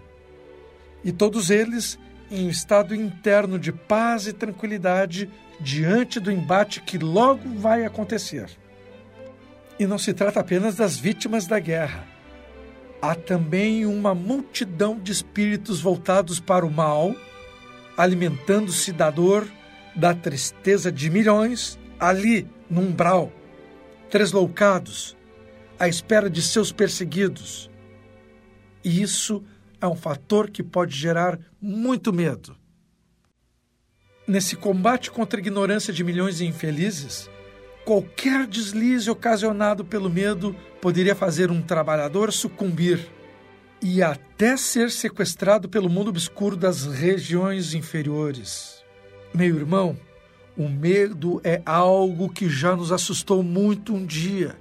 E 1.04 1.12
todos 1.12 1.52
eles 1.52 2.00
em 2.34 2.48
um 2.48 2.50
estado 2.50 2.96
interno 2.96 3.60
de 3.60 3.72
paz 3.72 4.26
e 4.26 4.34
tranquilidade 4.34 5.30
diante 5.60 6.20
do 6.20 6.32
embate 6.32 6.82
que 6.82 6.98
logo 6.98 7.48
vai 7.60 7.86
acontecer. 7.86 8.50
E 9.78 9.86
não 9.86 10.00
se 10.00 10.16
trata 10.16 10.40
apenas 10.40 10.76
das 10.76 10.98
vítimas 10.98 11.46
da 11.46 11.60
guerra. 11.60 12.08
Há 13.00 13.14
também 13.14 13.86
uma 13.86 14.16
multidão 14.16 15.00
de 15.00 15.12
espíritos 15.12 15.80
voltados 15.80 16.40
para 16.40 16.66
o 16.66 16.72
mal, 16.72 17.16
alimentando-se 17.96 18.92
da 18.92 19.12
dor, 19.12 19.48
da 19.96 20.16
tristeza 20.16 20.92
de 20.92 21.12
milhões, 21.12 21.78
ali 22.00 22.48
no 22.68 22.82
umbral, 22.82 23.32
tresloucados, 24.10 25.16
à 25.78 25.88
espera 25.88 26.32
de 26.32 26.42
seus 26.42 26.72
perseguidos. 26.72 27.70
E 28.84 29.04
isso 29.04 29.44
é 29.84 29.88
um 29.88 29.96
fator 29.98 30.50
que 30.50 30.64
pode 30.64 30.96
gerar 30.96 31.38
muito 31.62 32.14
medo. 32.14 32.56
Nesse 34.26 34.56
combate 34.56 35.12
contra 35.12 35.38
a 35.38 35.42
ignorância 35.42 35.92
de 35.92 36.06
milhões 36.06 36.38
de 36.38 36.46
infelizes, 36.46 37.30
qualquer 37.84 38.48
deslize 38.48 39.10
ocasionado 39.10 39.84
pelo 39.84 40.10
medo 40.10 40.56
poderia 40.82 41.14
fazer 41.14 41.52
um 41.52 41.62
trabalhador 41.62 42.32
sucumbir 42.32 43.06
e 43.82 44.02
até 44.02 44.56
ser 44.56 44.90
sequestrado 44.90 45.68
pelo 45.68 45.90
mundo 45.90 46.08
obscuro 46.08 46.56
das 46.56 46.86
regiões 46.86 47.74
inferiores. 47.74 48.82
Meu 49.34 49.54
irmão, 49.54 49.98
o 50.56 50.70
medo 50.70 51.42
é 51.44 51.62
algo 51.66 52.30
que 52.30 52.48
já 52.48 52.74
nos 52.74 52.94
assustou 52.94 53.44
muito 53.44 53.94
um 53.94 54.06
dia, 54.06 54.56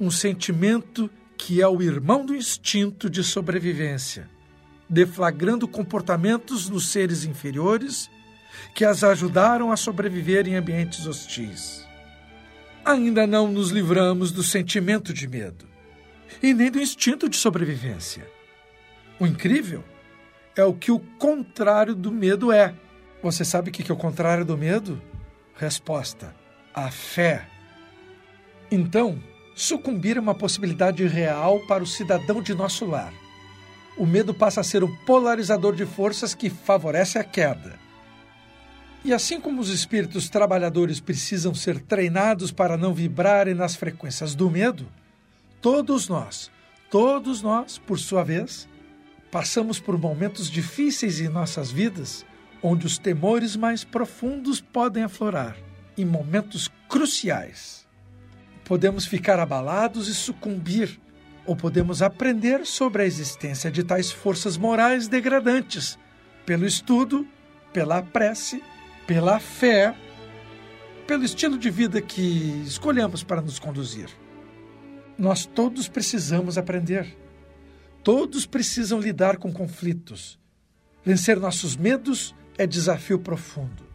um 0.00 0.10
sentimento 0.10 1.10
que 1.36 1.60
é 1.60 1.68
o 1.68 1.82
irmão 1.82 2.24
do 2.24 2.34
instinto 2.34 3.10
de 3.10 3.22
sobrevivência, 3.22 4.30
deflagrando 4.92 5.66
comportamentos 5.66 6.68
nos 6.68 6.88
seres 6.88 7.24
inferiores 7.24 8.10
que 8.74 8.84
as 8.84 9.02
ajudaram 9.02 9.72
a 9.72 9.76
sobreviver 9.76 10.46
em 10.46 10.54
ambientes 10.54 11.06
hostis. 11.06 11.88
Ainda 12.84 13.26
não 13.26 13.50
nos 13.50 13.70
livramos 13.70 14.30
do 14.30 14.42
sentimento 14.42 15.14
de 15.14 15.26
medo 15.26 15.66
e 16.42 16.52
nem 16.52 16.70
do 16.70 16.78
instinto 16.78 17.26
de 17.26 17.38
sobrevivência. 17.38 18.28
O 19.18 19.26
incrível 19.26 19.82
é 20.54 20.62
o 20.62 20.74
que 20.74 20.92
o 20.92 20.98
contrário 20.98 21.94
do 21.94 22.12
medo 22.12 22.52
é. 22.52 22.74
Você 23.22 23.46
sabe 23.46 23.70
o 23.70 23.72
que 23.72 23.90
é 23.90 23.94
o 23.94 23.98
contrário 23.98 24.44
do 24.44 24.58
medo? 24.58 25.00
Resposta: 25.56 26.34
a 26.74 26.90
fé. 26.90 27.48
Então, 28.70 29.18
sucumbir 29.54 30.18
é 30.18 30.20
uma 30.20 30.34
possibilidade 30.34 31.06
real 31.06 31.60
para 31.60 31.82
o 31.82 31.86
cidadão 31.86 32.42
de 32.42 32.54
nosso 32.54 32.84
lar. 32.84 33.21
O 33.96 34.06
medo 34.06 34.32
passa 34.32 34.60
a 34.60 34.64
ser 34.64 34.82
um 34.82 34.94
polarizador 35.04 35.74
de 35.74 35.84
forças 35.84 36.34
que 36.34 36.48
favorece 36.48 37.18
a 37.18 37.24
queda. 37.24 37.78
E 39.04 39.12
assim 39.12 39.40
como 39.40 39.60
os 39.60 39.68
espíritos 39.68 40.28
trabalhadores 40.28 41.00
precisam 41.00 41.54
ser 41.54 41.80
treinados 41.80 42.52
para 42.52 42.76
não 42.76 42.94
vibrarem 42.94 43.54
nas 43.54 43.74
frequências 43.76 44.34
do 44.34 44.50
medo, 44.50 44.86
todos 45.60 46.08
nós, 46.08 46.50
todos 46.90 47.42
nós, 47.42 47.78
por 47.78 47.98
sua 47.98 48.22
vez, 48.22 48.68
Passamos 49.32 49.80
por 49.80 49.96
momentos 49.96 50.50
difíceis 50.50 51.18
em 51.18 51.26
nossas 51.30 51.72
vidas, 51.72 52.22
onde 52.62 52.84
os 52.84 52.98
temores 52.98 53.56
mais 53.56 53.82
profundos 53.82 54.60
podem 54.60 55.04
aflorar, 55.04 55.56
em 55.96 56.04
momentos 56.04 56.70
cruciais. 56.86 57.88
Podemos 58.62 59.06
ficar 59.06 59.38
abalados 59.40 60.06
e 60.06 60.14
sucumbir, 60.14 61.00
ou 61.46 61.56
podemos 61.56 62.02
aprender 62.02 62.66
sobre 62.66 63.02
a 63.02 63.06
existência 63.06 63.70
de 63.70 63.82
tais 63.82 64.10
forças 64.10 64.56
morais 64.56 65.08
degradantes, 65.08 65.98
pelo 66.46 66.66
estudo, 66.66 67.26
pela 67.72 68.02
prece, 68.02 68.62
pela 69.06 69.40
fé, 69.40 69.94
pelo 71.06 71.24
estilo 71.24 71.58
de 71.58 71.70
vida 71.70 72.00
que 72.00 72.62
escolhemos 72.66 73.22
para 73.22 73.40
nos 73.40 73.58
conduzir. 73.58 74.08
Nós 75.18 75.44
todos 75.46 75.88
precisamos 75.88 76.56
aprender 76.56 77.22
Todos 78.02 78.46
precisam 78.46 78.98
lidar 78.98 79.36
com 79.36 79.52
conflitos. 79.52 80.38
Vencer 81.04 81.38
nossos 81.38 81.76
medos 81.76 82.34
é 82.58 82.66
desafio 82.66 83.18
profundo. 83.18 83.86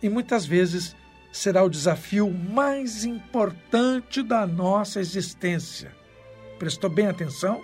E 0.00 0.08
muitas 0.08 0.46
vezes 0.46 0.94
será 1.32 1.64
o 1.64 1.68
desafio 1.68 2.30
mais 2.30 3.04
importante 3.04 4.22
da 4.22 4.46
nossa 4.46 5.00
existência. 5.00 5.92
Prestou 6.58 6.90
bem 6.90 7.06
atenção? 7.06 7.62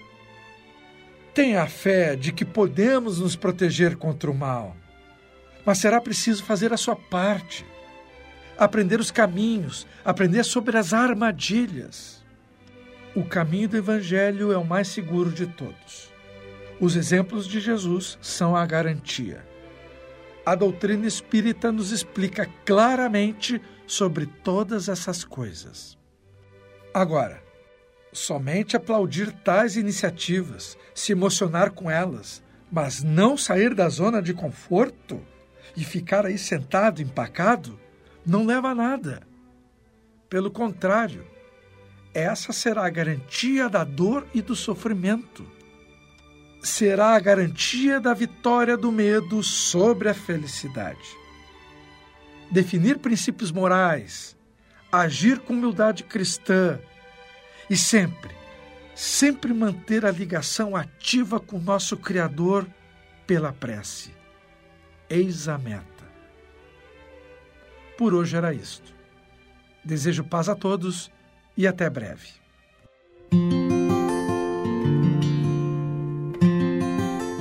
Tenha 1.34 1.62
a 1.62 1.66
fé 1.66 2.14
de 2.14 2.32
que 2.32 2.44
podemos 2.44 3.18
nos 3.18 3.34
proteger 3.34 3.96
contra 3.96 4.30
o 4.30 4.34
mal, 4.34 4.76
mas 5.66 5.78
será 5.78 6.00
preciso 6.00 6.44
fazer 6.44 6.72
a 6.72 6.76
sua 6.76 6.94
parte. 6.94 7.66
Aprender 8.56 9.00
os 9.00 9.10
caminhos, 9.10 9.84
aprender 10.04 10.44
sobre 10.44 10.78
as 10.78 10.92
armadilhas. 10.92 12.24
O 13.16 13.24
caminho 13.24 13.68
do 13.68 13.76
Evangelho 13.76 14.52
é 14.52 14.56
o 14.56 14.64
mais 14.64 14.88
seguro 14.88 15.32
de 15.32 15.46
todos. 15.46 16.12
Os 16.80 16.94
exemplos 16.94 17.48
de 17.48 17.58
Jesus 17.58 18.16
são 18.22 18.54
a 18.54 18.64
garantia. 18.64 19.44
A 20.46 20.54
doutrina 20.54 21.06
espírita 21.06 21.72
nos 21.72 21.90
explica 21.90 22.48
claramente 22.64 23.60
sobre 23.86 24.26
todas 24.26 24.88
essas 24.88 25.24
coisas. 25.24 25.98
Agora, 26.92 27.43
somente 28.14 28.76
aplaudir 28.76 29.32
tais 29.32 29.76
iniciativas, 29.76 30.78
se 30.94 31.12
emocionar 31.12 31.72
com 31.72 31.90
elas, 31.90 32.42
mas 32.70 33.02
não 33.02 33.36
sair 33.36 33.74
da 33.74 33.88
zona 33.88 34.22
de 34.22 34.32
conforto 34.32 35.20
e 35.76 35.84
ficar 35.84 36.24
aí 36.24 36.38
sentado, 36.38 37.02
empacado, 37.02 37.78
não 38.24 38.46
leva 38.46 38.68
a 38.68 38.74
nada. 38.74 39.22
Pelo 40.30 40.50
contrário, 40.50 41.26
essa 42.14 42.52
será 42.52 42.86
a 42.86 42.90
garantia 42.90 43.68
da 43.68 43.82
dor 43.82 44.26
e 44.32 44.40
do 44.40 44.54
sofrimento. 44.54 45.44
Será 46.62 47.16
a 47.16 47.20
garantia 47.20 48.00
da 48.00 48.14
vitória 48.14 48.76
do 48.76 48.92
medo 48.92 49.42
sobre 49.42 50.08
a 50.08 50.14
felicidade. 50.14 51.16
Definir 52.50 52.98
princípios 52.98 53.50
morais, 53.50 54.36
agir 54.90 55.40
com 55.40 55.54
humildade 55.54 56.04
cristã 56.04 56.78
e 57.68 57.76
sempre, 57.76 58.34
sempre 58.94 59.52
manter 59.52 60.04
a 60.04 60.10
ligação 60.10 60.76
ativa 60.76 61.40
com 61.40 61.58
nosso 61.58 61.96
Criador 61.96 62.66
pela 63.26 63.52
prece. 63.52 64.10
Eis 65.08 65.48
a 65.48 65.58
meta. 65.58 65.84
Por 67.96 68.14
hoje 68.14 68.36
era 68.36 68.52
isto. 68.52 68.94
Desejo 69.84 70.24
paz 70.24 70.48
a 70.48 70.54
todos 70.54 71.10
e 71.56 71.66
até 71.66 71.88
breve. 71.88 72.28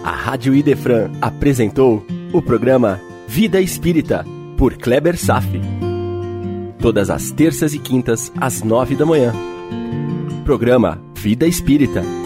A 0.03 0.11
Rádio 0.11 0.53
Idefran 0.53 1.11
apresentou 1.21 2.05
o 2.33 2.41
programa 2.41 2.99
Vida 3.27 3.61
Espírita, 3.61 4.25
por 4.57 4.77
Kleber 4.77 5.17
Safi. 5.17 5.61
Todas 6.79 7.09
as 7.09 7.31
terças 7.31 7.73
e 7.73 7.79
quintas, 7.79 8.31
às 8.39 8.61
nove 8.61 8.95
da 8.95 9.05
manhã. 9.05 9.33
Programa 10.43 11.01
Vida 11.15 11.47
Espírita 11.47 12.22